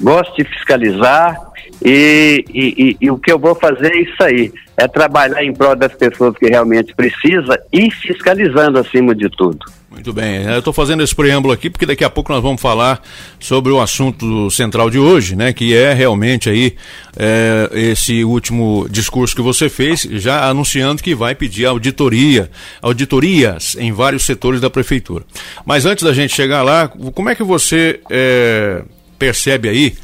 Gosto 0.00 0.34
de 0.36 0.44
fiscalizar 0.44 1.36
e, 1.84 2.44
e- 2.48 2.74
e- 2.90 2.96
e 3.02 3.10
o 3.10 3.18
que 3.18 3.30
eu 3.30 3.38
vou 3.38 3.54
fazer 3.54 3.92
é 3.92 3.98
isso 4.00 4.22
aí. 4.22 4.52
É 4.76 4.88
trabalhar 4.88 5.44
em 5.44 5.52
prol 5.52 5.76
das 5.76 5.92
pessoas 5.94 6.34
que 6.38 6.46
realmente 6.46 6.94
precisam 6.94 7.54
e 7.70 7.90
fiscalizando 7.90 8.78
acima 8.78 9.14
de 9.14 9.28
tudo. 9.28 9.58
Muito 9.92 10.10
bem, 10.10 10.42
eu 10.44 10.58
estou 10.58 10.72
fazendo 10.72 11.02
esse 11.02 11.14
preâmbulo 11.14 11.52
aqui 11.52 11.68
porque 11.68 11.84
daqui 11.84 12.02
a 12.02 12.08
pouco 12.08 12.32
nós 12.32 12.42
vamos 12.42 12.62
falar 12.62 13.02
sobre 13.38 13.70
o 13.70 13.78
assunto 13.78 14.50
central 14.50 14.88
de 14.88 14.98
hoje, 14.98 15.36
né? 15.36 15.52
Que 15.52 15.76
é 15.76 15.92
realmente 15.92 16.48
aí 16.48 16.74
é, 17.14 17.68
esse 17.74 18.24
último 18.24 18.86
discurso 18.90 19.36
que 19.36 19.42
você 19.42 19.68
fez, 19.68 20.00
já 20.12 20.48
anunciando 20.48 21.02
que 21.02 21.14
vai 21.14 21.34
pedir 21.34 21.66
auditoria, 21.66 22.50
auditorias 22.80 23.76
em 23.78 23.92
vários 23.92 24.24
setores 24.24 24.62
da 24.62 24.70
prefeitura. 24.70 25.26
Mas 25.64 25.84
antes 25.84 26.02
da 26.02 26.14
gente 26.14 26.34
chegar 26.34 26.62
lá, 26.62 26.88
como 26.88 27.28
é 27.28 27.34
que 27.34 27.44
você 27.44 28.00
é, 28.10 28.82
percebe 29.18 29.68
aí? 29.68 29.94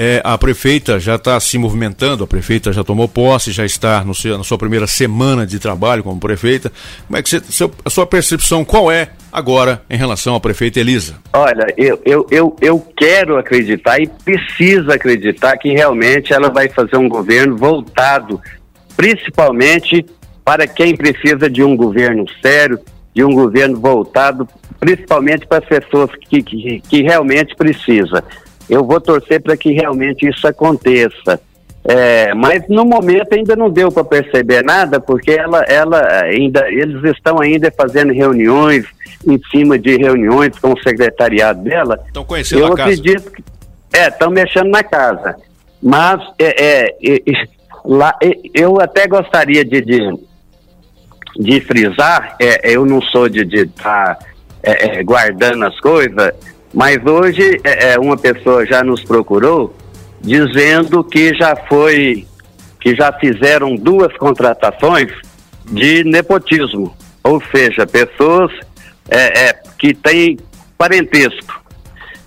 É, 0.00 0.20
a 0.22 0.38
prefeita 0.38 1.00
já 1.00 1.16
está 1.16 1.40
se 1.40 1.58
movimentando, 1.58 2.22
a 2.22 2.26
prefeita 2.26 2.72
já 2.72 2.84
tomou 2.84 3.08
posse, 3.08 3.50
já 3.50 3.64
está 3.64 4.04
no 4.04 4.14
seu- 4.14 4.38
na 4.38 4.44
sua 4.44 4.56
primeira 4.56 4.86
semana 4.86 5.44
de 5.44 5.58
trabalho 5.58 6.04
como 6.04 6.20
prefeita. 6.20 6.70
Como 7.08 7.16
é 7.16 7.22
que 7.22 7.28
você, 7.28 7.40
seu- 7.40 7.72
a 7.84 7.90
sua 7.90 8.06
percepção 8.06 8.64
qual 8.64 8.92
é 8.92 9.08
agora 9.32 9.82
em 9.90 9.96
relação 9.96 10.36
à 10.36 10.40
prefeita 10.40 10.78
Elisa? 10.78 11.16
Olha, 11.32 11.66
eu, 11.76 12.00
eu, 12.04 12.24
eu, 12.30 12.56
eu 12.60 12.78
quero 12.96 13.36
acreditar 13.38 13.98
e 14.00 14.06
preciso 14.06 14.88
acreditar 14.92 15.56
que 15.58 15.70
realmente 15.72 16.32
ela 16.32 16.48
vai 16.48 16.68
fazer 16.68 16.96
um 16.96 17.08
governo 17.08 17.56
voltado 17.56 18.40
principalmente 18.96 20.06
para 20.44 20.66
quem 20.66 20.96
precisa 20.96 21.50
de 21.50 21.62
um 21.62 21.76
governo 21.76 22.24
sério, 22.40 22.78
de 23.14 23.24
um 23.24 23.32
governo 23.32 23.80
voltado 23.80 24.48
principalmente 24.78 25.44
para 25.46 25.58
as 25.58 25.64
pessoas 25.64 26.10
que, 26.28 26.40
que, 26.42 26.80
que 26.88 27.02
realmente 27.02 27.54
precisa. 27.56 28.22
Eu 28.68 28.84
vou 28.84 29.00
torcer 29.00 29.40
para 29.40 29.56
que 29.56 29.72
realmente 29.72 30.28
isso 30.28 30.46
aconteça. 30.46 31.40
É, 31.84 32.34
mas 32.34 32.68
no 32.68 32.84
momento 32.84 33.32
ainda 33.32 33.56
não 33.56 33.70
deu 33.70 33.90
para 33.90 34.04
perceber 34.04 34.62
nada, 34.62 35.00
porque 35.00 35.30
ela, 35.30 35.62
ela 35.62 36.22
ainda, 36.22 36.68
eles 36.70 37.02
estão 37.16 37.40
ainda 37.40 37.72
fazendo 37.74 38.12
reuniões 38.12 38.84
em 39.26 39.40
cima 39.50 39.78
de 39.78 39.96
reuniões 39.96 40.58
com 40.58 40.72
o 40.72 40.82
secretariado 40.82 41.62
dela. 41.62 41.98
Estão 42.06 42.24
conhecendo 42.24 42.60
Eu 42.60 42.72
a 42.72 42.76
casa. 42.76 42.82
acredito 42.82 43.30
que 43.30 43.42
é, 43.92 44.08
estão 44.08 44.30
mexendo 44.30 44.68
na 44.68 44.82
casa. 44.82 45.36
Mas 45.82 46.20
é, 46.38 46.62
é, 46.62 46.96
é, 47.02 47.14
é, 47.16 47.48
lá, 47.84 48.14
é, 48.22 48.32
eu 48.54 48.80
até 48.80 49.06
gostaria 49.06 49.64
de, 49.64 49.80
de, 49.80 50.18
de 51.38 51.60
frisar, 51.60 52.36
é, 52.40 52.70
eu 52.70 52.84
não 52.84 53.00
sou 53.00 53.28
de 53.28 53.42
estar 53.62 54.18
guardando 55.04 55.64
as 55.64 55.80
coisas, 55.80 56.32
mas 56.72 57.04
hoje 57.04 57.60
é, 57.64 57.92
é, 57.92 57.98
uma 57.98 58.16
pessoa 58.16 58.64
já 58.66 58.82
nos 58.82 59.02
procurou 59.04 59.74
dizendo 60.20 61.02
que 61.04 61.34
já 61.34 61.54
foi, 61.68 62.26
que 62.80 62.94
já 62.94 63.12
fizeram 63.12 63.74
duas 63.76 64.14
contratações 64.16 65.10
de 65.70 66.02
nepotismo, 66.04 66.94
ou 67.22 67.42
seja, 67.52 67.86
pessoas 67.86 68.50
é, 69.08 69.48
é, 69.48 69.52
que 69.78 69.94
têm 69.94 70.38
parentesco. 70.76 71.62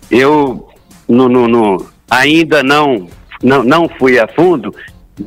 Eu 0.09 0.67
no, 1.07 1.27
no- 1.29 1.47
no- 1.47 1.85
ainda 2.09 2.63
não, 2.63 3.07
não, 3.43 3.63
não 3.63 3.89
fui 3.89 4.19
a 4.19 4.27
fundo, 4.27 4.73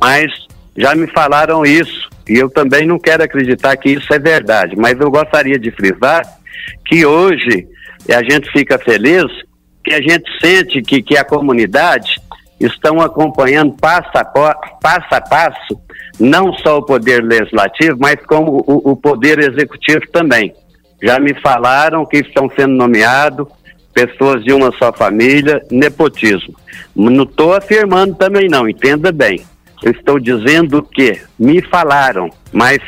mas 0.01 0.31
já 0.77 0.95
me 0.95 1.07
falaram 1.07 1.65
isso. 1.65 2.09
E 2.27 2.33
eu 2.37 2.49
também 2.49 2.87
não 2.87 2.97
quero 2.97 3.23
acreditar 3.23 3.77
que 3.77 3.89
isso 3.91 4.11
é 4.13 4.17
verdade. 4.19 4.75
Mas 4.75 4.99
eu 4.99 5.11
gostaria 5.11 5.59
de 5.59 5.69
frisar 5.71 6.23
que 6.85 7.05
hoje 7.05 7.67
a 8.13 8.23
gente 8.23 8.51
fica 8.51 8.77
feliz 8.77 9.25
que 9.83 9.93
a 9.93 10.01
gente 10.01 10.25
sente 10.39 10.81
que, 10.81 11.01
que 11.01 11.17
a 11.17 11.23
comunidade 11.23 12.19
estão 12.59 13.01
acompanhando 13.01 13.73
passo 13.73 14.09
a, 14.15 14.23
passo 14.23 15.07
a 15.11 15.21
passo, 15.21 15.79
não 16.19 16.53
só 16.53 16.77
o 16.77 16.85
poder 16.85 17.23
legislativo, 17.23 17.97
mas 17.99 18.15
como 18.25 18.63
o, 18.65 18.91
o 18.91 18.95
poder 18.95 19.39
executivo 19.39 20.01
também. 20.11 20.53
Já 21.03 21.19
me 21.19 21.33
falaram 21.35 22.05
que 22.05 22.17
estão 22.17 22.49
sendo 22.55 22.73
nomeados 22.73 23.47
pessoas 23.93 24.43
de 24.43 24.51
uma 24.51 24.71
só 24.77 24.91
família, 24.91 25.61
nepotismo. 25.71 26.55
Não 26.95 27.23
estou 27.23 27.53
afirmando 27.53 28.15
também 28.15 28.49
não, 28.49 28.67
entenda 28.67 29.11
bem. 29.11 29.41
Eu 29.83 29.91
estou 29.91 30.19
dizendo 30.19 30.81
que 30.81 31.19
me 31.37 31.61
falaram, 31.61 32.29
mas 32.51 32.79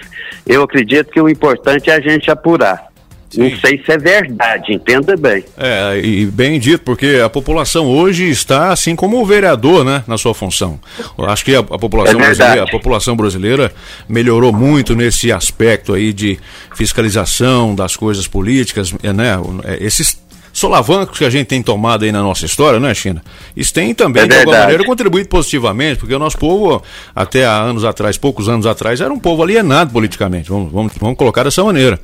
eu 0.46 0.64
acredito 0.64 1.12
que 1.12 1.22
o 1.22 1.30
importante 1.30 1.90
é 1.90 1.96
a 1.96 2.02
gente 2.02 2.32
apurar. 2.32 2.87
Não 3.36 3.60
sei 3.60 3.82
se 3.84 3.92
é 3.92 3.98
verdade, 3.98 4.74
entenda 4.74 5.16
bem. 5.18 5.44
É, 5.58 6.00
e 6.00 6.26
bem 6.26 6.60
dito, 6.60 6.84
porque 6.84 7.22
a 7.24 7.30
população 7.30 7.86
hoje 7.86 8.30
está 8.30 8.72
assim 8.72 8.96
como 8.96 9.22
o 9.22 9.26
vereador, 9.26 9.84
né, 9.84 10.04
na 10.08 10.18
sua 10.18 10.34
função. 10.34 10.80
Eu 11.18 11.26
acho 11.30 11.44
que 11.44 11.56
a, 11.56 11.60
a 11.60 11.64
população 11.64 12.20
É 12.20 12.24
brasileira, 12.24 12.64
a 12.64 12.68
população 12.70 13.16
brasileira 13.16 13.74
melhorou 14.08 14.54
muito 14.54 14.96
nesse 14.96 15.32
aspecto 15.32 15.94
aí 15.94 16.14
de 16.14 16.40
fiscalização 16.76 17.76
das 17.76 17.96
coisas 17.96 18.28
políticas, 18.28 18.94
é, 19.04 19.12
né? 19.12 19.38
é, 19.66 19.84
Esses 19.84 20.26
solavancos 20.58 21.20
que 21.20 21.26
a 21.26 21.30
gente 21.30 21.46
tem 21.46 21.62
tomado 21.62 22.04
aí 22.04 22.12
na 22.12 22.24
nossa 22.24 22.46
história, 22.46 22.80
né, 22.80 22.92
China? 22.94 23.22
Isso 23.56 23.72
tem 23.72 23.94
também, 23.94 24.24
É 24.24 24.28
de 24.28 24.38
alguma 24.38 24.58
maneira, 24.58 24.84
contribuído 24.84 25.30
positivamente, 25.30 26.00
porque 26.00 26.16
o 26.16 26.20
nosso 26.20 26.38
povo, 26.38 26.82
até 27.16 27.46
há 27.46 27.58
anos 27.58 27.86
atrás, 27.86 28.18
poucos 28.18 28.50
anos 28.50 28.66
atrás, 28.66 29.00
era 29.00 29.14
um 29.14 29.20
povo 29.20 29.44
alienado 29.44 29.92
politicamente. 29.92 30.50
Vamos, 30.50 30.72
vamos, 30.72 30.94
vamos 31.00 31.16
colocar 31.16 31.44
dessa 31.44 31.64
maneira. 31.64 32.00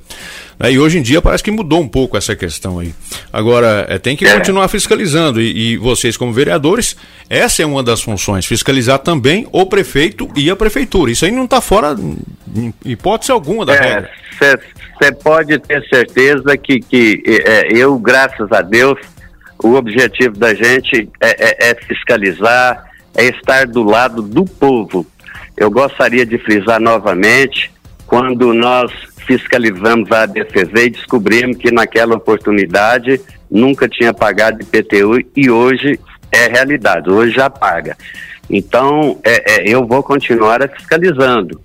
Né? 0.60 0.72
E 0.72 0.80
hoje 0.80 0.98
em 0.98 1.02
dia 1.02 1.22
parece 1.22 1.44
que 1.44 1.52
mudou 1.52 1.82
um 1.82 1.88
pouco 1.88 2.18
essa 2.18 2.36
questão 2.36 2.80
aí. 2.80 2.94
Agora, 3.32 3.86
é, 3.90 3.98
tem 3.98 4.16
que 4.16 4.26
É. 4.26 4.34
continuar 4.38 4.68
fiscalizando. 4.68 5.42
E, 5.42 5.74
e 5.74 5.78
vocês, 5.78 6.16
como 6.18 6.32
vereadores, 6.34 6.96
essa 7.30 7.62
é 7.62 7.66
uma 7.66 7.84
das 7.84 8.02
funções: 8.02 8.46
fiscalizar 8.46 9.00
também 9.00 9.48
o 9.52 9.66
prefeito 9.66 10.28
e 10.36 10.50
a 10.50 10.56
prefeitura. 10.56 11.12
Isso 11.12 11.26
aí 11.26 11.32
não 11.32 11.46
está 11.46 11.62
fora, 11.62 11.96
em 12.56 12.74
hipótese 12.86 13.32
alguma 13.32 13.66
da 13.66 13.74
É, 13.76 13.80
regra. 13.82 14.10
você 14.40 15.12
pode 15.12 15.58
ter 15.60 15.84
certeza 15.88 16.56
que, 16.58 16.80
que 16.80 17.24
é, 17.26 17.68
eu, 17.72 17.98
graças 18.00 18.52
a 18.52 18.62
Deus, 18.62 19.00
o 19.64 19.74
objetivo 19.76 20.38
da 20.38 20.54
gente 20.54 21.10
é, 21.22 21.68
é- 21.68 21.72
é 21.72 21.76
fiscalizar, 21.76 22.86
é 23.16 23.26
estar 23.26 23.66
do 23.68 23.84
lado 23.84 24.22
do 24.22 24.44
povo. 24.46 25.06
Eu 25.56 25.70
gostaria 25.70 26.26
de 26.26 26.38
frisar 26.40 26.80
novamente, 26.82 27.72
quando 28.08 28.54
nós 28.54 28.92
fiscalizamos 29.26 30.12
a 30.12 30.24
ADCZ 30.24 30.72
e 30.86 30.90
descobrimos 30.90 31.58
que 31.58 31.72
naquela 31.72 32.16
oportunidade 32.16 33.20
nunca 33.50 33.88
tinha 33.88 34.14
pagado 34.14 34.62
IPTU 34.62 35.20
e 35.36 35.50
hoje 35.50 36.00
é 36.32 36.48
realidade, 36.48 37.10
hoje 37.10 37.36
já 37.36 37.50
paga. 37.50 37.96
Então, 38.50 39.20
é, 39.24 39.54
é, 39.54 39.70
eu 39.70 39.86
vou 39.86 40.04
continuar 40.04 40.68
fiscalizando. 40.70 41.62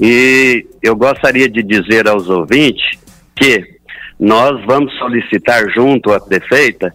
E 0.00 0.66
eu 0.82 0.94
gostaria 0.94 1.48
de 1.48 1.62
dizer 1.62 2.08
aos 2.08 2.28
ouvintes 2.28 2.98
que 3.34 3.80
nós 4.18 4.64
vamos 4.64 4.92
solicitar 4.98 5.68
junto 5.70 6.12
à 6.12 6.20
prefeita 6.20 6.92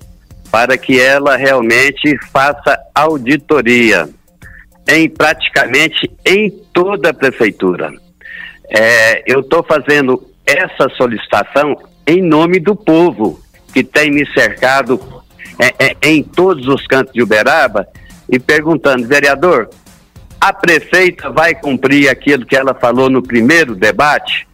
para 0.51 0.77
que 0.77 0.99
ela 0.99 1.35
realmente 1.35 2.17
faça 2.31 2.77
auditoria 2.93 4.07
em 4.87 5.09
praticamente 5.09 6.09
em 6.25 6.49
toda 6.71 7.09
a 7.09 7.13
prefeitura. 7.13 7.91
É, 8.69 9.23
eu 9.25 9.41
estou 9.41 9.63
fazendo 9.63 10.23
essa 10.45 10.89
solicitação 10.95 11.77
em 12.05 12.21
nome 12.21 12.59
do 12.59 12.75
povo 12.75 13.39
que 13.73 13.83
tem 13.83 14.11
me 14.11 14.25
cercado 14.33 14.99
é, 15.59 15.87
é, 15.87 16.09
em 16.09 16.23
todos 16.23 16.67
os 16.67 16.85
cantos 16.87 17.13
de 17.13 17.21
Uberaba 17.21 17.87
e 18.29 18.39
perguntando, 18.39 19.07
vereador, 19.07 19.69
a 20.39 20.53
prefeita 20.53 21.29
vai 21.29 21.55
cumprir 21.55 22.09
aquilo 22.09 22.45
que 22.45 22.55
ela 22.55 22.73
falou 22.73 23.09
no 23.09 23.21
primeiro 23.21 23.75
debate, 23.75 24.47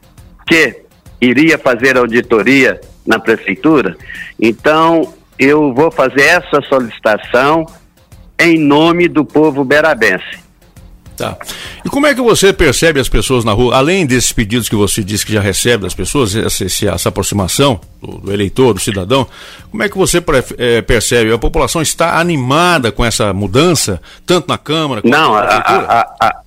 que 0.47 0.84
iria 1.19 1.58
fazer 1.58 1.97
auditoria 1.97 2.80
na 3.06 3.19
prefeitura? 3.19 3.97
Então, 4.39 5.13
eu 5.38 5.74
vou 5.74 5.91
fazer 5.91 6.21
essa 6.21 6.62
solicitação 6.67 7.65
em 8.39 8.58
nome 8.58 9.08
do 9.08 9.24
povo 9.26 9.63
berabense. 9.63 10.39
Tá. 11.22 11.38
E 11.86 11.90
como 11.90 12.08
é 12.08 12.14
que 12.16 12.22
você 12.22 12.52
percebe 12.54 13.00
as 13.00 13.08
pessoas 13.10 13.44
na 13.46 13.52
rua, 13.54 13.76
além 13.76 14.06
desses 14.06 14.32
pedidos 14.32 14.68
que 14.68 14.76
você 14.76 15.04
disse 15.04 15.26
que 15.26 15.34
já 15.34 15.42
recebe 15.42 15.84
das 15.84 15.94
pessoas, 15.94 16.36
essa, 16.36 16.64
essa 16.66 17.10
aproximação 17.10 17.80
do, 18.02 18.18
do 18.20 18.34
eleitor, 18.34 18.74
do 18.74 18.80
cidadão, 18.80 19.28
como 19.70 19.84
é 19.84 19.90
que 19.90 19.98
você 19.98 20.20
pref- 20.22 20.54
eh, 20.58 20.82
percebe? 20.82 21.32
A 21.32 21.38
população 21.38 21.82
está 21.82 22.20
animada 22.20 22.92
com 22.92 23.04
essa 23.06 23.34
mudança, 23.34 24.02
tanto 24.26 24.48
na 24.48 24.58
Câmara 24.58 25.02
quanto 25.02 25.12
Não, 25.12 25.34
na 25.34 25.40
a, 25.40 25.44
Prefeitura? 25.62 25.88
a, 25.88 26.00
a, 26.20 26.28
a- 26.28 26.42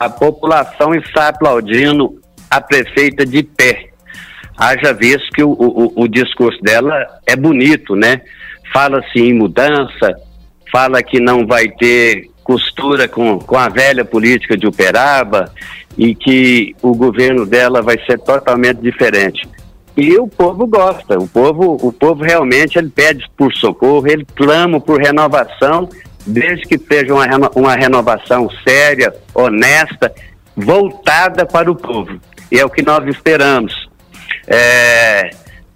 a 0.00 0.08
população 0.08 0.94
está 0.94 1.28
aplaudindo 1.28 2.20
a 2.50 2.60
prefeita 2.60 3.26
de 3.26 3.42
pé. 3.42 3.88
Haja 4.56 4.92
visto 4.92 5.28
que 5.34 5.42
o, 5.42 5.50
o, 5.50 6.02
o 6.02 6.08
discurso 6.08 6.60
dela 6.62 6.94
é 7.26 7.34
bonito, 7.34 7.94
né? 7.96 8.20
Fala-se 8.72 9.18
em 9.18 9.32
mudança, 9.34 10.14
fala 10.70 11.02
que 11.02 11.18
não 11.20 11.46
vai 11.46 11.68
ter 11.68 12.28
costura 12.48 13.06
com, 13.06 13.38
com 13.38 13.58
a 13.58 13.68
velha 13.68 14.06
política 14.06 14.56
de 14.56 14.66
Uperaba 14.66 15.52
e 15.98 16.14
que 16.14 16.74
o 16.80 16.94
governo 16.94 17.44
dela 17.44 17.82
vai 17.82 18.02
ser 18.06 18.18
totalmente 18.20 18.78
diferente. 18.78 19.46
E 19.94 20.16
o 20.16 20.26
povo 20.26 20.66
gosta, 20.66 21.18
o 21.18 21.28
povo, 21.28 21.76
o 21.82 21.92
povo 21.92 22.24
realmente 22.24 22.78
ele 22.78 22.88
pede 22.88 23.26
por 23.36 23.52
socorro, 23.52 24.08
ele 24.08 24.26
clama 24.34 24.80
por 24.80 24.98
renovação, 24.98 25.90
desde 26.26 26.64
que 26.66 26.78
seja 26.78 27.12
uma, 27.12 27.26
uma 27.54 27.74
renovação 27.74 28.48
séria, 28.66 29.14
honesta, 29.34 30.10
voltada 30.56 31.44
para 31.44 31.70
o 31.70 31.76
povo. 31.76 32.18
E 32.50 32.58
é 32.58 32.64
o 32.64 32.70
que 32.70 32.80
nós 32.80 33.06
esperamos. 33.08 33.74
É, 34.46 35.28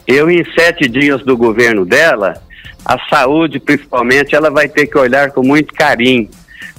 eu, 0.07 0.31
em 0.31 0.43
sete 0.55 0.89
dias 0.89 1.23
do 1.23 1.37
governo 1.37 1.85
dela, 1.85 2.41
a 2.83 2.97
saúde, 3.11 3.61
principalmente, 3.61 4.35
ela 4.35 4.51
vai 4.51 4.71
ter 4.71 4.87
que 4.87 4.97
olhar 4.97 5.33
com 5.33 5.43
muito 5.43 5.75
carinho. 5.75 6.31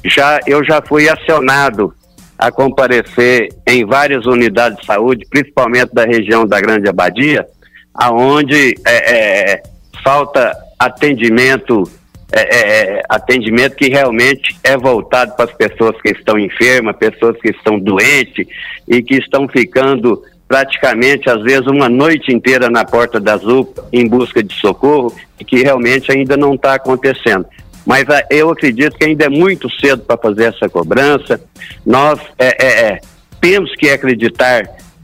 Já, 0.04 0.39
eu 0.46 0.63
já 0.63 0.82
fui 0.82 1.08
acionado 1.10 1.94
a 2.38 2.52
comparecer 2.52 3.50
em 3.68 3.86
várias 3.86 4.26
unidades 4.26 4.80
de 4.80 4.86
saúde, 4.86 5.26
principalmente 5.30 5.94
da 5.94 6.06
região 6.06 6.46
da 6.46 6.60
Grande 6.60 6.89
Abadia, 6.89 7.46
aonde 7.94 8.74
é, 8.86 9.54
é, 9.54 9.63
falta 10.04 10.52
atendimento, 10.78 11.89
é, 12.32 12.42
é, 12.42 13.02
atendimento 13.08 13.76
que 13.76 13.89
realmente 13.89 14.58
é 14.63 14.76
voltado 14.76 15.36
para 15.36 15.46
as 15.46 15.54
pessoas 15.54 16.00
que 16.02 16.10
estão 16.10 16.38
enfermas, 16.38 16.98
pessoas 16.98 17.38
que 17.39 17.50
estão 17.50 17.80
doentes 17.80 18.46
e 18.88 19.02
que 19.02 19.16
estão 19.16 19.48
ficando 19.48 20.22
praticamente, 20.48 21.30
às 21.30 21.42
vezes, 21.42 21.66
uma 21.68 21.88
noite 21.88 22.34
inteira 22.34 22.70
na 22.70 22.84
porta 22.84 23.20
das 23.20 23.44
UPA 23.44 23.88
em 23.92 24.08
busca 24.08 24.44
de 24.44 24.54
socorro 24.54 25.16
e 25.39 25.46
que 25.46 25.63
realmente 25.63 26.12
ainda 26.12 26.36
não 26.36 26.56
está 26.56 26.76
acontecendo. 26.76 27.46
Mas 27.86 28.10
ah, 28.10 28.24
eu 28.30 28.50
acredito 28.50 28.98
que 28.98 29.06
ainda 29.06 29.26
é 29.26 29.30
muito 29.30 29.69
cedo 29.80 30.04
para 30.04 30.17
fazer 30.17 30.46
essa 30.46 30.69
cobrança. 30.69 31.39
Nós 31.86 32.19
é, 32.38 32.65
é, 32.65 32.88
é, 32.88 33.02
temos 33.41 33.76
que 33.76 33.89
acreditar 33.89 34.63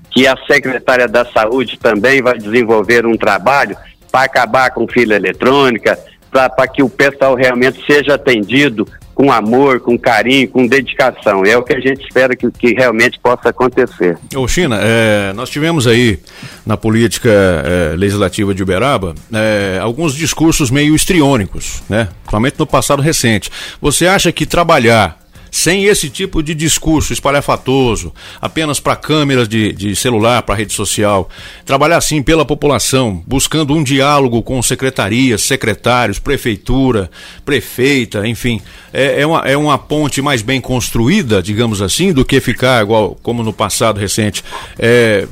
que 0.10 0.26
a 0.26 0.36
secretária 0.48 1.08
da 1.08 1.26
Saúde 1.26 1.78
também 1.78 2.22
vai 2.22 2.38
desenvolver 2.38 3.06
um 3.06 3.18
trabalho 3.18 3.78
para 4.12 4.26
acabar 4.26 4.72
com 4.72 4.88
fila 4.88 5.16
eletrônica, 5.16 5.98
para 6.32 6.68
que 6.68 6.82
o 6.82 6.90
pessoal 6.90 7.36
realmente 7.36 7.84
seja 7.86 8.16
atendido 8.16 8.88
com 9.20 9.34
amor, 9.34 9.82
com 9.82 10.00
carinho, 10.00 10.48
com 10.48 10.66
dedicação. 10.66 11.46
É 11.46 11.58
o 11.58 11.62
que 11.62 11.74
a 11.74 11.80
gente 11.82 12.06
espera 12.06 12.38
que, 12.38 12.50
que 12.52 12.74
realmente 12.74 13.20
possa 13.20 13.50
acontecer. 13.50 14.18
Ô 14.34 14.48
China, 14.48 14.80
é, 14.82 15.34
nós 15.34 15.50
tivemos 15.50 15.86
aí 15.88 16.20
na 16.66 16.78
política 16.78 17.30
é, 17.30 17.98
legislativa 17.98 18.56
de 18.56 18.64
Uberaba 18.64 19.14
é, 19.34 19.78
alguns 19.82 20.16
discursos 20.16 20.72
meio 20.72 20.96
histriônicos, 20.96 21.84
né? 21.90 22.08
Principalmente 22.22 22.58
no 22.58 22.66
passado 22.66 23.02
recente. 23.02 23.52
Você 23.82 24.08
acha 24.08 24.32
que 24.32 24.46
trabalhar 24.46 25.20
sem 25.52 25.86
esse 25.86 26.10
tipo 26.10 26.42
de 26.42 26.54
discurso 26.54 27.14
espalhafatoso, 27.14 28.14
apenas 28.42 28.80
para 28.80 28.96
câmeras 28.96 29.48
de, 29.48 29.74
de 29.74 29.96
celular, 29.96 30.44
para 30.44 30.56
rede 30.56 30.74
social. 30.74 31.30
Trabalhar 31.66 31.98
assim 31.98 32.22
pela 32.22 32.46
população, 32.46 33.24
buscando 33.26 33.74
um 33.74 33.84
diálogo 33.84 34.42
com 34.42 34.62
secretarias, 34.62 35.42
secretários, 35.42 36.20
prefeitura, 36.20 37.10
prefeita, 37.46 38.28
enfim. 38.28 38.62
É, 38.92 39.22
é, 39.22 39.28
uma, 39.28 39.40
é 39.42 39.56
uma 39.56 39.78
ponte 39.78 40.22
mais 40.22 40.42
bem 40.42 40.60
construída, 40.60 41.42
digamos 41.42 41.82
assim, 41.82 42.12
do 42.12 42.26
que 42.26 42.40
ficar 42.40 42.82
igual 42.82 43.18
como 43.22 43.44
no 43.44 43.54
passado 43.54 44.00
recente, 44.00 44.44
é, 44.78 45.28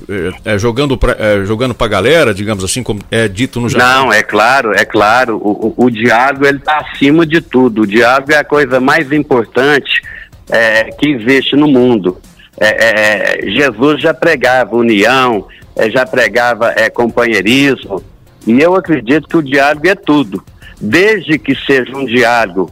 é, 0.45 0.53
é 0.53 0.59
jogando 0.59 0.97
para 0.97 1.15
é, 1.17 1.45
jogando 1.45 1.75
a 1.77 1.87
galera, 1.87 2.33
digamos 2.33 2.63
assim, 2.63 2.83
como 2.83 3.01
é 3.09 3.27
dito 3.27 3.59
no 3.59 3.69
jargão. 3.69 4.05
Não, 4.05 4.13
é 4.13 4.21
claro, 4.21 4.73
é 4.73 4.85
claro. 4.85 5.37
O, 5.37 5.73
o, 5.77 5.85
o 5.85 5.89
diálogo 5.89 6.45
ele 6.45 6.57
está 6.57 6.77
acima 6.77 7.25
de 7.25 7.41
tudo. 7.41 7.83
O 7.83 7.87
diálogo 7.87 8.31
é 8.31 8.37
a 8.37 8.43
coisa 8.43 8.79
mais 8.79 9.11
importante 9.11 10.01
é, 10.49 10.85
que 10.85 11.09
existe 11.09 11.55
no 11.55 11.67
mundo. 11.67 12.19
É, 12.59 13.43
é, 13.45 13.51
Jesus 13.51 14.01
já 14.01 14.13
pregava 14.13 14.75
união, 14.75 15.47
é, 15.75 15.89
já 15.89 16.05
pregava 16.05 16.73
é, 16.75 16.89
companheirismo, 16.89 18.03
e 18.45 18.59
eu 18.59 18.75
acredito 18.75 19.27
que 19.27 19.37
o 19.37 19.43
diálogo 19.43 19.87
é 19.87 19.95
tudo. 19.95 20.43
Desde 20.79 21.37
que 21.37 21.55
seja 21.55 21.95
um 21.95 22.05
diálogo 22.05 22.71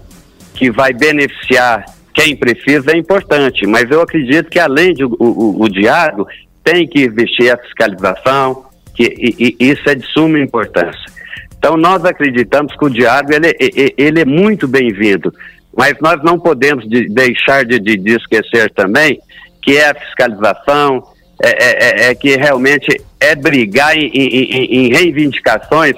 que 0.53 0.71
vai 0.71 0.93
beneficiar 0.93 1.85
quem 2.13 2.35
precisa, 2.35 2.91
é 2.91 2.97
importante. 2.97 3.67
Mas 3.67 3.91
eu 3.91 4.01
acredito 4.01 4.49
que 4.49 4.59
além 4.59 4.93
do 4.93 5.15
o, 5.19 5.63
o, 5.63 5.69
diálogo, 5.69 6.27
tem 6.63 6.87
que 6.87 7.03
investir 7.03 7.53
a 7.53 7.57
fiscalização, 7.57 8.65
que 8.95 9.03
e, 9.03 9.55
e 9.59 9.71
isso 9.71 9.87
é 9.89 9.95
de 9.95 10.05
suma 10.07 10.39
importância. 10.39 11.13
Então 11.57 11.75
nós 11.75 12.05
acreditamos 12.05 12.75
que 12.77 12.85
o 12.85 12.89
diálogo 12.89 13.33
ele, 13.33 13.93
ele 13.97 14.21
é 14.21 14.25
muito 14.25 14.67
bem-vindo, 14.67 15.33
mas 15.77 15.95
nós 16.01 16.21
não 16.23 16.39
podemos 16.39 16.87
de- 16.87 17.07
deixar 17.09 17.65
de, 17.65 17.79
de- 17.79 17.97
de 17.97 18.15
esquecer 18.15 18.71
também 18.71 19.19
que 19.61 19.77
é 19.77 19.89
a 19.89 19.95
fiscalização, 19.95 21.03
é, 21.41 21.49
é- 21.49 21.79
é- 22.07 22.09
é 22.11 22.15
que 22.15 22.35
realmente 22.37 23.01
é 23.19 23.35
brigar 23.35 23.95
em, 23.97 24.07
em- 24.07 24.65
em- 24.87 24.89
reivindicações 24.93 25.95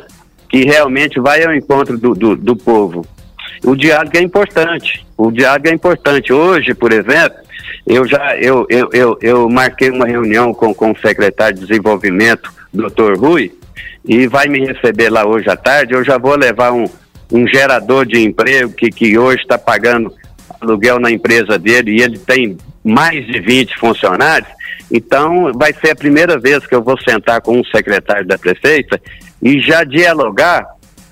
que 0.50 0.64
realmente 0.64 1.20
vai 1.20 1.44
ao 1.44 1.54
encontro 1.54 1.98
do, 1.98 2.14
do, 2.14 2.36
do 2.36 2.56
povo. 2.56 3.06
O 3.66 3.76
diálogo 3.76 4.16
é 4.18 4.22
importante. 4.22 5.06
O 5.18 5.30
diálogo 5.32 5.68
é 5.68 5.72
importante. 5.74 6.32
Hoje, 6.32 6.74
por 6.74 6.94
exemplo, 6.94 7.38
eu 7.86 8.08
já 8.08 8.38
eu, 8.38 8.66
eu, 8.70 8.90
eu, 8.94 9.18
eu 9.22 9.50
marquei 9.50 9.90
uma 9.90 10.06
reunião 10.06 10.54
com, 10.54 10.74
com 10.74 10.92
o 10.92 10.98
secretário 11.00 11.56
de 11.60 11.66
Desenvolvimento, 11.66 12.50
doutor 12.74 13.18
Rui, 13.18 13.52
e 14.06 14.28
vai 14.28 14.48
me 14.48 14.60
receber 14.66 15.10
lá 15.10 15.28
hoje 15.28 15.50
à 15.50 15.58
tarde. 15.58 15.94
Eu 15.94 16.04
já 16.06 16.18
vou 16.18 16.36
levar 16.38 16.72
um, 16.72 16.86
um 17.32 17.48
gerador 17.48 18.06
de 18.06 18.22
emprego 18.24 18.74
que, 18.74 18.90
que 18.90 19.18
hoje 19.18 19.42
está 19.42 19.58
pagando 19.58 20.14
aluguel 20.62 21.00
na 21.00 21.12
empresa 21.12 21.58
dele 21.58 21.98
e 21.98 22.02
ele 22.02 22.18
tem 22.18 22.58
mais 22.84 23.26
de 23.26 23.40
20 23.40 23.78
funcionários. 23.78 24.50
Então, 24.92 25.52
vai 25.54 25.74
ser 25.74 25.92
a 25.92 25.96
primeira 25.96 26.40
vez 26.40 26.66
que 26.66 26.74
eu 26.74 26.82
vou 26.82 26.98
sentar 27.02 27.42
com 27.42 27.60
um 27.60 27.64
secretário 27.66 28.26
da 28.26 28.38
prefeita 28.38 29.00
e 29.42 29.60
já 29.60 29.84
dialogar 29.84 30.66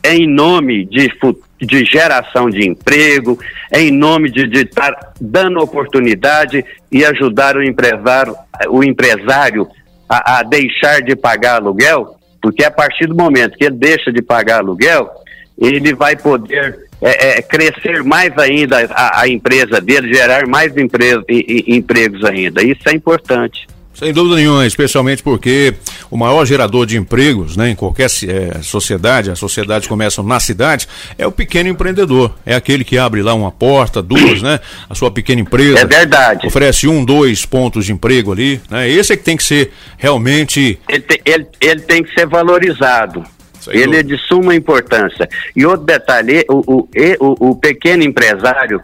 em 0.03 0.27
nome 0.27 0.85
de, 0.85 1.11
de 1.59 1.83
geração 1.83 2.49
de 2.49 2.67
emprego, 2.67 3.37
em 3.73 3.91
nome 3.91 4.31
de 4.31 4.45
estar 4.61 5.13
dando 5.19 5.59
oportunidade 5.59 6.63
e 6.91 7.03
ajudar 7.03 7.57
o 7.57 7.63
empresário, 7.63 8.35
o 8.69 8.83
empresário 8.83 9.67
a, 10.07 10.39
a 10.39 10.43
deixar 10.43 11.01
de 11.01 11.15
pagar 11.15 11.55
aluguel, 11.55 12.15
porque 12.41 12.63
a 12.63 12.71
partir 12.71 13.07
do 13.07 13.15
momento 13.15 13.57
que 13.57 13.65
ele 13.65 13.75
deixa 13.75 14.11
de 14.11 14.21
pagar 14.21 14.59
aluguel, 14.59 15.09
ele 15.57 15.93
vai 15.93 16.15
poder 16.15 16.79
é, 17.01 17.37
é, 17.37 17.41
crescer 17.41 18.03
mais 18.03 18.35
ainda 18.37 18.85
a, 18.91 19.21
a 19.21 19.27
empresa 19.27 19.79
dele, 19.81 20.13
gerar 20.13 20.47
mais 20.47 20.75
empre- 20.77 21.21
e- 21.29 21.65
e- 21.67 21.75
empregos 21.75 22.23
ainda. 22.23 22.63
Isso 22.63 22.81
é 22.87 22.93
importante. 22.93 23.67
Sem 23.93 24.11
dúvida 24.11 24.35
nenhuma, 24.35 24.67
especialmente 24.67 25.23
porque 25.23 25.73
o 26.11 26.17
maior 26.17 26.43
gerador 26.45 26.85
de 26.85 26.97
empregos 26.97 27.55
né, 27.55 27.69
em 27.69 27.75
qualquer 27.75 28.07
eh, 28.27 28.61
sociedade, 28.61 29.31
as 29.31 29.39
sociedades 29.39 29.87
começam 29.87 30.21
na 30.21 30.37
cidade, 30.37 30.85
é 31.17 31.25
o 31.25 31.31
pequeno 31.31 31.69
empreendedor. 31.69 32.35
É 32.45 32.55
aquele 32.55 32.83
que 32.83 32.97
abre 32.97 33.21
lá 33.21 33.33
uma 33.33 33.53
porta, 33.53 34.01
duas, 34.01 34.41
né? 34.41 34.59
A 34.89 34.93
sua 34.95 35.09
pequena 35.11 35.39
empresa. 35.39 35.79
É 35.79 35.85
verdade. 35.85 36.45
Oferece 36.45 36.89
um, 36.89 37.05
dois 37.05 37.45
pontos 37.45 37.85
de 37.85 37.93
emprego 37.93 38.33
ali. 38.33 38.59
Né? 38.69 38.89
Esse 38.89 39.13
é 39.13 39.15
que 39.17 39.23
tem 39.23 39.37
que 39.37 39.43
ser 39.45 39.71
realmente. 39.97 40.77
ele, 40.89 41.05
ele, 41.23 41.47
ele 41.61 41.79
tem 41.81 42.03
que 42.03 42.13
ser 42.13 42.27
valorizado. 42.27 43.23
Sem 43.65 43.73
ele 43.75 43.85
dúvida. 43.85 43.99
é 43.99 44.03
de 44.03 44.17
suma 44.27 44.55
importância. 44.55 45.27
E 45.55 45.65
outro 45.65 45.85
detalhe, 45.85 46.45
o, 46.49 46.59
o, 46.75 46.89
o, 47.19 47.49
o 47.49 47.55
pequeno 47.55 48.03
empresário, 48.03 48.79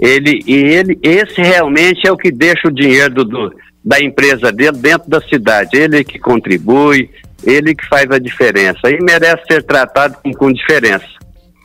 ele, 0.00 0.40
e 0.46 0.54
ele, 0.54 0.98
esse 1.02 1.40
realmente 1.40 2.06
é 2.06 2.12
o 2.12 2.16
que 2.16 2.30
deixa 2.30 2.68
o 2.68 2.72
dinheiro 2.72 3.14
do, 3.14 3.24
do- 3.24 3.54
da 3.84 4.00
empresa 4.00 4.50
dele 4.50 4.78
dentro 4.78 5.08
da 5.10 5.20
cidade. 5.20 5.76
Ele 5.76 6.02
que 6.02 6.18
contribui, 6.18 7.10
ele 7.44 7.74
que 7.74 7.86
faz 7.86 8.10
a 8.10 8.18
diferença. 8.18 8.90
E 8.90 8.98
merece 9.02 9.42
ser 9.50 9.62
tratado 9.62 10.16
com, 10.22 10.32
com 10.32 10.52
diferença. 10.52 11.04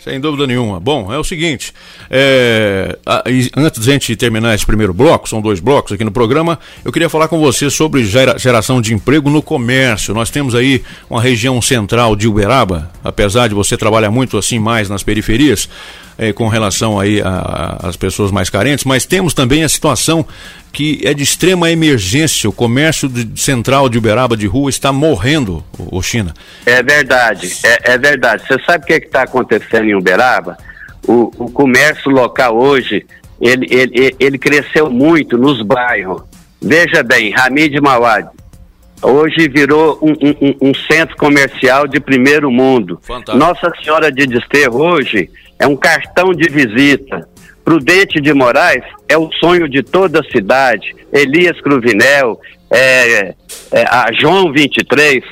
Sem 0.04 0.18
dúvida 0.20 0.48
nenhuma. 0.48 0.80
Bom, 0.80 1.12
é 1.12 1.18
o 1.18 1.24
seguinte: 1.26 1.74
é, 2.10 2.98
antes 3.56 3.84
de 3.84 3.90
a 3.90 3.94
gente 3.94 4.16
terminar 4.16 4.56
esse 4.56 4.66
primeiro 4.66 4.94
bloco, 4.94 5.28
são 5.28 5.42
dois 5.42 5.60
blocos 5.60 5.92
aqui 5.92 6.04
no 6.06 6.12
programa, 6.12 6.58
eu 6.86 6.92
queria 6.92 7.10
falar 7.10 7.28
com 7.28 7.38
você 7.40 7.70
sobre 7.70 8.06
gera- 8.06 8.38
geração 8.38 8.82
de 8.82 8.94
emprego 8.94 9.30
no 9.30 9.42
comércio. 9.42 10.14
Nós 10.14 10.30
temos 10.30 10.56
aí 10.56 10.82
uma 11.10 11.22
região 11.22 11.62
central 11.62 12.16
de 12.16 12.28
Uberaba, 12.30 12.90
apesar 13.04 13.50
de 13.50 13.54
você 13.56 13.76
trabalhar 13.76 14.10
muito 14.10 14.38
assim 14.38 14.58
mais 14.58 14.88
nas 14.90 15.04
periferias, 15.04 15.68
é, 16.20 16.34
com 16.34 16.48
relação 16.50 17.00
aí 17.00 17.22
às 17.82 17.96
pessoas 17.96 18.30
mais 18.30 18.50
carentes, 18.50 18.84
mas 18.84 19.06
temos 19.06 19.34
também 19.34 19.64
a 19.64 19.70
situação 19.70 20.26
que 20.72 21.00
é 21.04 21.14
de 21.14 21.24
extrema 21.24 21.72
emergência. 21.72 22.50
O 22.50 22.54
comércio 22.54 23.08
de- 23.08 23.40
central 23.42 23.88
de 23.90 23.98
Uberaba 23.98 24.36
de 24.38 24.46
rua 24.46 24.70
está 24.70 24.92
morrendo, 24.92 25.64
o, 25.80 26.02
China. 26.02 26.34
É 26.66 26.84
verdade, 26.84 27.52
é, 27.64 27.94
é 27.94 27.98
verdade. 27.98 28.44
Você 28.48 28.62
sabe 28.66 28.84
o 28.84 28.88
que 28.88 28.94
está 28.94 29.24
acontecendo 29.24 29.86
em 29.86 29.96
Uberaba? 29.96 30.58
O, 31.08 31.32
o 31.46 31.50
comércio 31.50 32.12
local 32.12 32.56
hoje, 32.58 33.06
ele, 33.42 33.66
ele, 33.72 34.16
ele 34.20 34.38
cresceu 34.38 34.90
muito 34.92 35.38
nos 35.38 35.62
bairros. 35.62 36.22
Veja 36.62 37.02
bem, 37.02 37.34
Hamid 37.34 37.80
Mawad, 37.80 38.28
hoje 39.02 39.48
virou 39.48 39.98
um, 40.02 40.12
um- 40.12 40.36
um- 40.50 40.70
um 40.70 40.74
centro 40.92 41.16
comercial 41.16 41.88
de 41.88 42.00
primeiro 42.02 42.52
mundo. 42.52 43.00
Fantástico. 43.02 43.38
Nossa 43.38 43.72
Senhora 43.82 44.12
de 44.12 44.28
Desterro 44.28 44.82
hoje 44.84 45.30
é 45.60 45.68
um 45.68 45.76
cartão 45.76 46.32
de 46.34 46.50
visita. 46.50 47.28
Prudente 47.64 48.20
de 48.20 48.34
Moraes 48.34 48.84
é 49.08 49.18
o 49.18 49.30
sonho 49.34 49.68
de 49.70 49.84
toda 49.84 50.22
a 50.22 50.32
cidade. 50.32 50.96
Elias 51.14 51.60
Cruvinel, 51.62 52.40
é, 52.72 53.36
é, 53.72 53.84
a 53.88 54.10
João 54.20 54.52
23. 54.52 55.24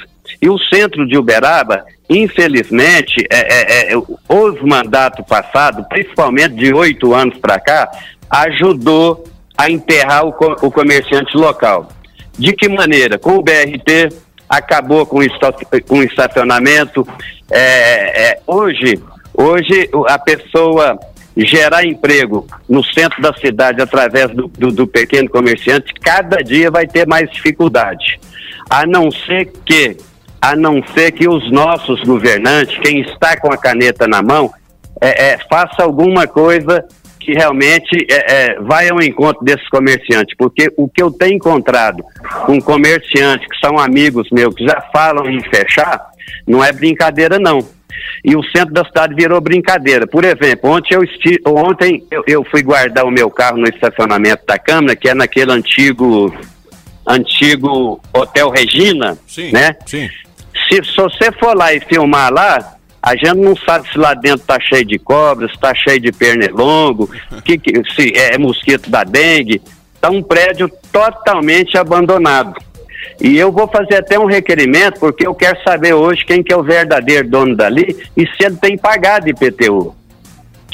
E 0.41 0.49
o 0.49 0.59
centro 0.59 1.07
de 1.07 1.17
Uberaba, 1.17 1.83
infelizmente, 2.09 3.25
é, 3.31 3.89
é, 3.89 3.93
é, 3.93 3.97
os 3.97 4.61
mandatos 4.61 5.25
passados, 5.25 5.85
principalmente 5.87 6.55
de 6.55 6.73
oito 6.73 7.13
anos 7.15 7.37
para 7.39 7.59
cá, 7.59 7.89
ajudou 8.29 9.23
a 9.57 9.69
enterrar 9.71 10.25
o, 10.25 10.29
o 10.29 10.69
comerciante 10.71 11.35
local. 11.35 11.89
De 12.37 12.53
que 12.53 12.69
maneira? 12.69 13.17
Com 13.17 13.37
o 13.37 13.41
BRT, 13.41 14.09
acabou 14.47 15.05
com 15.05 15.17
o, 15.19 15.23
esta- 15.23 15.53
com 15.87 15.99
o 15.99 16.03
estacionamento. 16.03 17.07
É, 17.49 18.29
é, 18.29 18.39
hoje, 18.45 19.01
hoje 19.37 19.89
a 20.09 20.17
pessoa 20.19 20.97
gerar 21.37 21.85
emprego 21.85 22.47
no 22.67 22.83
centro 22.83 23.21
da 23.21 23.31
cidade 23.33 23.79
através 23.81 24.31
do, 24.31 24.47
do- 24.47 24.71
do 24.71 24.87
pequeno 24.87 25.29
comerciante, 25.29 25.93
cada 26.01 26.37
dia 26.37 26.71
vai 26.71 26.87
ter 26.87 27.05
mais 27.07 27.29
dificuldade. 27.29 28.19
A 28.69 28.87
não 28.87 29.11
ser 29.11 29.53
que, 29.63 29.95
a 30.41 30.55
não 30.55 30.83
ser 30.95 31.11
que 31.11 31.27
os 31.29 31.51
nossos 31.51 32.01
governantes, 32.01 32.75
quem 32.79 33.01
está 33.01 33.39
com 33.39 33.51
a 33.53 33.57
caneta 33.57 34.07
na 34.07 34.21
mão, 34.23 34.51
é, 34.99 35.33
é, 35.33 35.37
faça 35.47 35.83
alguma 35.83 36.25
coisa 36.25 36.83
que 37.19 37.33
realmente 37.33 38.07
é, 38.09 38.33
é, 38.53 38.59
vai 38.61 38.89
ao 38.89 38.99
encontro 39.01 39.43
desses 39.45 39.67
comerciantes, 39.69 40.35
porque 40.37 40.71
o 40.75 40.87
que 40.89 41.03
eu 41.03 41.11
tenho 41.11 41.35
encontrado 41.35 42.03
com 42.45 42.59
comerciantes 42.59 43.45
que 43.47 43.59
são 43.63 43.77
amigos 43.77 44.27
meus, 44.31 44.55
que 44.55 44.65
já 44.65 44.81
falam 44.91 45.29
em 45.29 45.39
fechar, 45.43 46.01
não 46.47 46.63
é 46.63 46.71
brincadeira 46.71 47.37
não. 47.37 47.59
E 48.23 48.35
o 48.35 48.43
centro 48.43 48.73
da 48.73 48.85
cidade 48.85 49.15
virou 49.15 49.39
brincadeira. 49.41 50.07
Por 50.07 50.23
exemplo, 50.23 50.69
ontem 50.69 50.95
eu, 50.95 51.03
esti 51.03 51.39
ontem 51.45 52.03
eu, 52.11 52.23
eu 52.27 52.43
fui 52.43 52.63
guardar 52.63 53.05
o 53.05 53.11
meu 53.11 53.29
carro 53.29 53.57
no 53.57 53.67
estacionamento 53.67 54.45
da 54.45 54.57
Câmara, 54.57 54.95
que 54.95 55.09
é 55.09 55.13
naquele 55.13 55.51
antigo 55.51 56.33
antigo 57.07 58.01
Hotel 58.13 58.49
Regina, 58.49 59.17
Sim, 59.25 59.51
né? 59.53 59.77
sim. 59.85 60.09
se, 60.67 60.83
se 60.83 60.95
você 60.97 61.31
for 61.39 61.55
lá 61.55 61.73
e 61.73 61.79
filmar 61.79 62.33
lá, 62.33 62.77
a 63.01 63.15
gente 63.15 63.37
não 63.37 63.55
sabe 63.55 63.89
se 63.89 63.97
lá 63.97 64.13
dentro 64.13 64.45
tá 64.45 64.59
cheio 64.59 64.83
de 64.83 64.99
cobras, 64.99 65.51
se 65.51 65.57
tá 65.57 65.73
cheio 65.73 66.01
de 66.01 66.11
pernilongo, 66.11 67.09
que, 67.45 67.57
que, 67.57 67.81
se 67.93 68.11
é 68.13 68.37
mosquito 68.37 68.89
da 68.89 69.05
dengue. 69.05 69.61
Tá 70.01 70.09
um 70.09 70.21
prédio 70.21 70.69
totalmente 70.91 71.77
abandonado. 71.77 72.53
E 73.21 73.37
eu 73.37 73.51
vou 73.51 73.67
fazer 73.67 73.95
até 73.95 74.17
um 74.19 74.25
requerimento, 74.25 74.99
porque 74.99 75.25
eu 75.25 75.33
quero 75.35 75.61
saber 75.63 75.93
hoje 75.93 76.25
quem 76.25 76.43
que 76.43 76.53
é 76.53 76.57
o 76.57 76.63
verdadeiro 76.63 77.27
dono 77.29 77.55
dali 77.55 77.97
e 78.15 78.21
se 78.27 78.43
ele 78.45 78.55
tem 78.57 78.77
pagado 78.77 79.29
IPTU. 79.29 79.95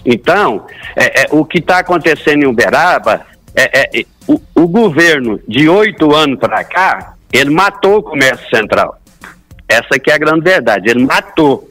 Então, 0.06 0.66
é, 0.96 1.22
é, 1.24 1.28
o 1.32 1.46
que 1.46 1.60
está 1.60 1.80
acontecendo 1.80 2.44
em 2.44 2.48
Uberaba, 2.48 3.22
é, 3.56 4.00
é, 4.00 4.06
o, 4.28 4.40
o 4.56 4.68
governo 4.68 5.40
de 5.48 5.70
oito 5.70 6.14
anos 6.14 6.40
para 6.40 6.64
cá, 6.64 7.14
ele 7.32 7.50
matou 7.50 7.98
o 7.98 8.04
comércio 8.04 8.48
central. 8.50 9.00
Essa 9.68 9.98
que 9.98 10.12
é 10.12 10.14
a 10.16 10.18
grande 10.18 10.42
verdade, 10.42 10.90
ele 10.90 11.06
matou. 11.06 11.70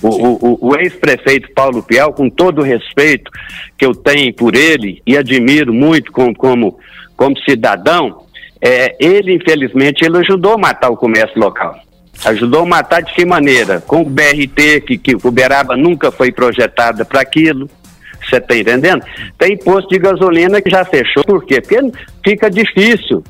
O, 0.00 0.08
o- 0.08 0.38
o- 0.52 0.68
o 0.68 0.76
ex-prefeito 0.76 1.52
Paulo 1.52 1.82
Pial, 1.82 2.12
com 2.12 2.30
todo 2.30 2.60
o 2.60 2.64
respeito 2.64 3.30
que 3.76 3.84
eu 3.84 3.92
tenho 3.94 4.32
por 4.32 4.54
ele 4.54 5.02
e 5.04 5.16
admiro 5.18 5.74
muito 5.74 6.12
como, 6.12 6.32
como, 6.36 6.78
como 7.16 7.36
cidadão, 7.40 8.24
é, 8.60 8.96
ele, 8.98 9.34
infelizmente, 9.34 10.04
ele 10.04 10.18
ajudou 10.18 10.54
a 10.54 10.58
matar 10.58 10.90
o 10.90 10.96
comércio 10.96 11.38
local. 11.38 11.78
Ajudou 12.24 12.62
a 12.62 12.66
matar 12.66 13.02
de 13.02 13.12
que 13.14 13.24
maneira? 13.24 13.80
Com 13.80 14.02
o 14.02 14.04
BRT, 14.04 14.80
que, 14.86 14.98
que 14.98 15.16
Uberaba 15.26 15.76
nunca 15.76 16.10
foi 16.10 16.32
projetada 16.32 17.04
para 17.04 17.20
aquilo. 17.20 17.70
Você 18.28 18.36
está 18.36 18.56
entendendo? 18.56 19.04
Tem 19.38 19.56
posto 19.56 19.88
de 19.88 19.98
gasolina 19.98 20.60
que 20.60 20.68
já 20.68 20.84
fechou. 20.84 21.24
Por 21.24 21.44
quê? 21.44 21.60
Porque 21.60 21.80
fica 22.24 22.50
difícil. 22.50 23.22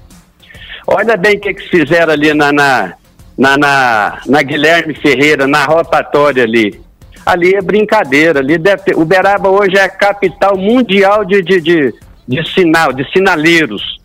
Olha 0.87 1.17
bem 1.17 1.37
o 1.37 1.41
que, 1.41 1.53
que 1.53 1.69
fizeram 1.69 2.15
ali 2.15 2.33
na, 2.33 2.51
na, 2.51 2.95
na, 3.37 3.59
na, 3.59 4.19
na 4.27 4.43
Guilherme 4.43 4.95
Ferreira, 4.95 5.47
na 5.47 5.65
rotatória 5.65 6.45
ali. 6.45 6.81
Ali 7.27 7.55
é 7.55 7.61
brincadeira. 7.61 8.41
Ali 8.41 8.57
deve 8.57 8.83
ter, 8.85 8.97
Uberaba 8.97 9.51
hoje 9.51 9.77
é 9.77 9.83
a 9.83 9.89
capital 9.89 10.57
mundial 10.57 11.27
de, 11.27 11.43
de, 11.43 11.61
de, 11.61 11.95
de 12.27 12.51
sinal, 12.55 12.91
de 12.91 13.05
sinaleiros. 13.13 13.98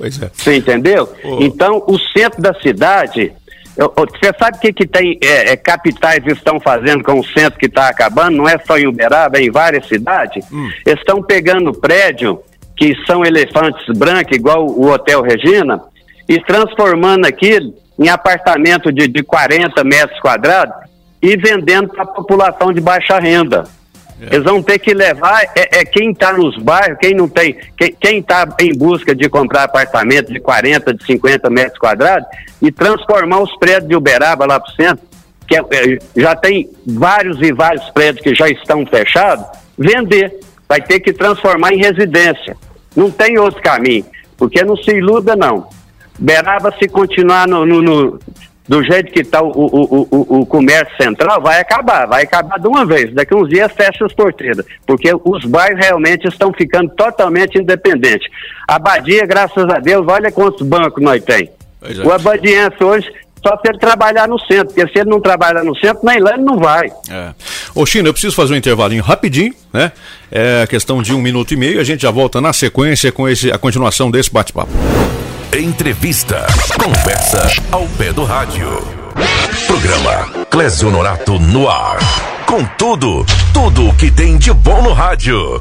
Pois 0.00 0.22
é. 0.22 0.30
Você 0.32 0.56
entendeu? 0.56 1.12
Então, 1.40 1.84
o 1.86 1.98
centro 1.98 2.40
da 2.40 2.54
cidade. 2.54 3.32
Você 3.76 4.32
sabe 4.38 4.56
o 4.56 4.60
que, 4.60 4.72
que 4.72 4.86
tem 4.86 5.18
é, 5.22 5.52
é, 5.52 5.56
capitais 5.56 6.26
estão 6.26 6.58
fazendo 6.58 7.04
com 7.04 7.20
o 7.20 7.24
centro 7.24 7.58
que 7.58 7.66
está 7.66 7.88
acabando? 7.88 8.36
Não 8.36 8.48
é 8.48 8.58
só 8.58 8.78
em 8.78 8.86
Uberaba, 8.86 9.38
é 9.38 9.42
em 9.42 9.50
várias 9.50 9.86
cidades. 9.86 10.44
Eles 10.84 10.98
Estão 11.00 11.22
pegando 11.22 11.72
prédio 11.72 12.40
que 12.76 12.94
são 13.06 13.24
elefantes 13.24 13.86
brancos, 13.96 14.36
igual 14.36 14.66
o 14.66 14.90
Hotel 14.90 15.22
Regina, 15.22 15.82
e 16.26 16.40
transformando 16.40 17.26
aquilo 17.26 17.74
em 17.98 18.08
apartamento 18.08 18.90
de, 18.90 19.06
de 19.06 19.22
40 19.22 19.84
metros 19.84 20.18
quadrados 20.20 20.74
e 21.22 21.36
vendendo 21.36 21.88
para 21.88 22.04
a 22.04 22.06
população 22.06 22.72
de 22.72 22.80
baixa 22.80 23.18
renda. 23.18 23.64
Eles 24.30 24.44
vão 24.44 24.62
ter 24.62 24.78
que 24.78 24.92
levar 24.92 25.42
é, 25.56 25.80
é 25.80 25.84
quem 25.84 26.10
está 26.12 26.32
nos 26.32 26.56
bairros, 26.58 26.98
quem 27.00 27.14
não 27.14 27.28
tem, 27.28 27.56
quem 28.00 28.18
está 28.18 28.46
em 28.60 28.72
busca 28.76 29.14
de 29.14 29.28
comprar 29.28 29.64
apartamento 29.64 30.32
de 30.32 30.40
40, 30.40 30.92
de 30.94 31.04
50 31.04 31.48
metros 31.48 31.78
quadrados 31.78 32.28
e 32.60 32.70
transformar 32.70 33.40
os 33.40 33.56
prédios 33.56 33.88
de 33.88 33.96
Uberaba 33.96 34.44
lá 34.46 34.60
para 34.60 34.70
o 34.70 34.74
centro, 34.74 35.04
que 35.46 35.56
é- 35.56 35.60
é, 35.70 35.98
já 36.16 36.34
tem 36.36 36.68
vários 36.86 37.40
e 37.40 37.52
vários 37.52 37.88
prédios 37.90 38.22
que 38.22 38.34
já 38.34 38.48
estão 38.48 38.84
fechados, 38.86 39.46
vender. 39.78 40.38
Vai 40.68 40.80
ter 40.80 41.00
que 41.00 41.12
transformar 41.12 41.72
em 41.72 41.78
residência. 41.78 42.56
Não 42.94 43.10
tem 43.10 43.38
outro 43.38 43.60
caminho, 43.62 44.04
porque 44.36 44.62
não 44.62 44.76
se 44.76 44.90
iluda 44.92 45.34
não. 45.34 45.66
Beraba, 46.18 46.72
se 46.78 46.86
continuar 46.88 47.48
no, 47.48 47.64
no- 47.64 47.80
no- 47.82 48.20
do 48.70 48.84
jeito 48.84 49.10
que 49.10 49.22
está 49.22 49.42
o, 49.42 49.48
o, 49.50 50.06
o, 50.12 50.38
o- 50.38 50.46
comércio 50.46 50.96
central, 50.96 51.42
vai 51.42 51.60
acabar, 51.60 52.06
vai 52.06 52.22
acabar 52.22 52.56
de 52.56 52.68
uma 52.68 52.86
vez. 52.86 53.12
Daqui 53.12 53.34
uns 53.34 53.48
dias 53.48 53.72
fecha 53.72 54.06
as 54.06 54.12
porteiras, 54.12 54.64
porque 54.86 55.10
os 55.24 55.44
bairros 55.44 55.80
realmente 55.84 56.28
estão 56.28 56.52
ficando 56.52 56.88
totalmente 56.90 57.58
independentes. 57.58 58.28
A 58.68 58.78
Badia, 58.78 59.26
graças 59.26 59.68
a 59.68 59.80
Deus, 59.80 60.06
olha 60.08 60.30
quantos 60.30 60.64
bancos 60.64 61.02
nós 61.02 61.20
tem. 61.24 61.50
É. 61.82 62.06
O 62.06 62.12
abadiense 62.12 62.76
hoje, 62.80 63.12
só 63.44 63.56
se 63.56 63.68
ele 63.70 63.78
trabalhar 63.78 64.28
no 64.28 64.38
centro, 64.38 64.66
porque 64.72 64.86
se 64.92 65.00
ele 65.00 65.10
não 65.10 65.20
trabalhar 65.20 65.64
no 65.64 65.74
centro, 65.76 66.02
nem 66.04 66.20
lá 66.20 66.34
ele 66.34 66.44
não 66.44 66.56
vai. 66.56 66.92
É. 67.10 67.34
Ô, 67.74 67.84
China, 67.84 68.08
eu 68.08 68.12
preciso 68.12 68.36
fazer 68.36 68.54
um 68.54 68.56
intervalinho 68.56 69.02
rapidinho, 69.02 69.52
né? 69.72 69.90
É 70.30 70.64
questão 70.68 71.02
de 71.02 71.12
um 71.12 71.20
minuto 71.20 71.52
e 71.54 71.56
meio. 71.56 71.80
A 71.80 71.84
gente 71.84 72.02
já 72.02 72.10
volta 72.12 72.40
na 72.40 72.52
sequência 72.52 73.10
com 73.10 73.28
esse, 73.28 73.50
a 73.50 73.58
continuação 73.58 74.12
desse 74.12 74.32
bate-papo. 74.32 74.70
Entrevista. 75.52 76.46
Conversa 76.80 77.44
ao 77.72 77.84
pé 77.98 78.12
do 78.12 78.22
rádio. 78.22 78.68
Programa 79.66 80.46
Clésio 80.48 80.92
Norato 80.92 81.40
no 81.40 81.68
ar. 81.68 81.98
Com 82.46 82.64
tudo, 82.78 83.26
tudo 83.52 83.88
o 83.88 83.94
que 83.96 84.12
tem 84.12 84.38
de 84.38 84.52
bom 84.52 84.80
no 84.80 84.92
rádio. 84.92 85.60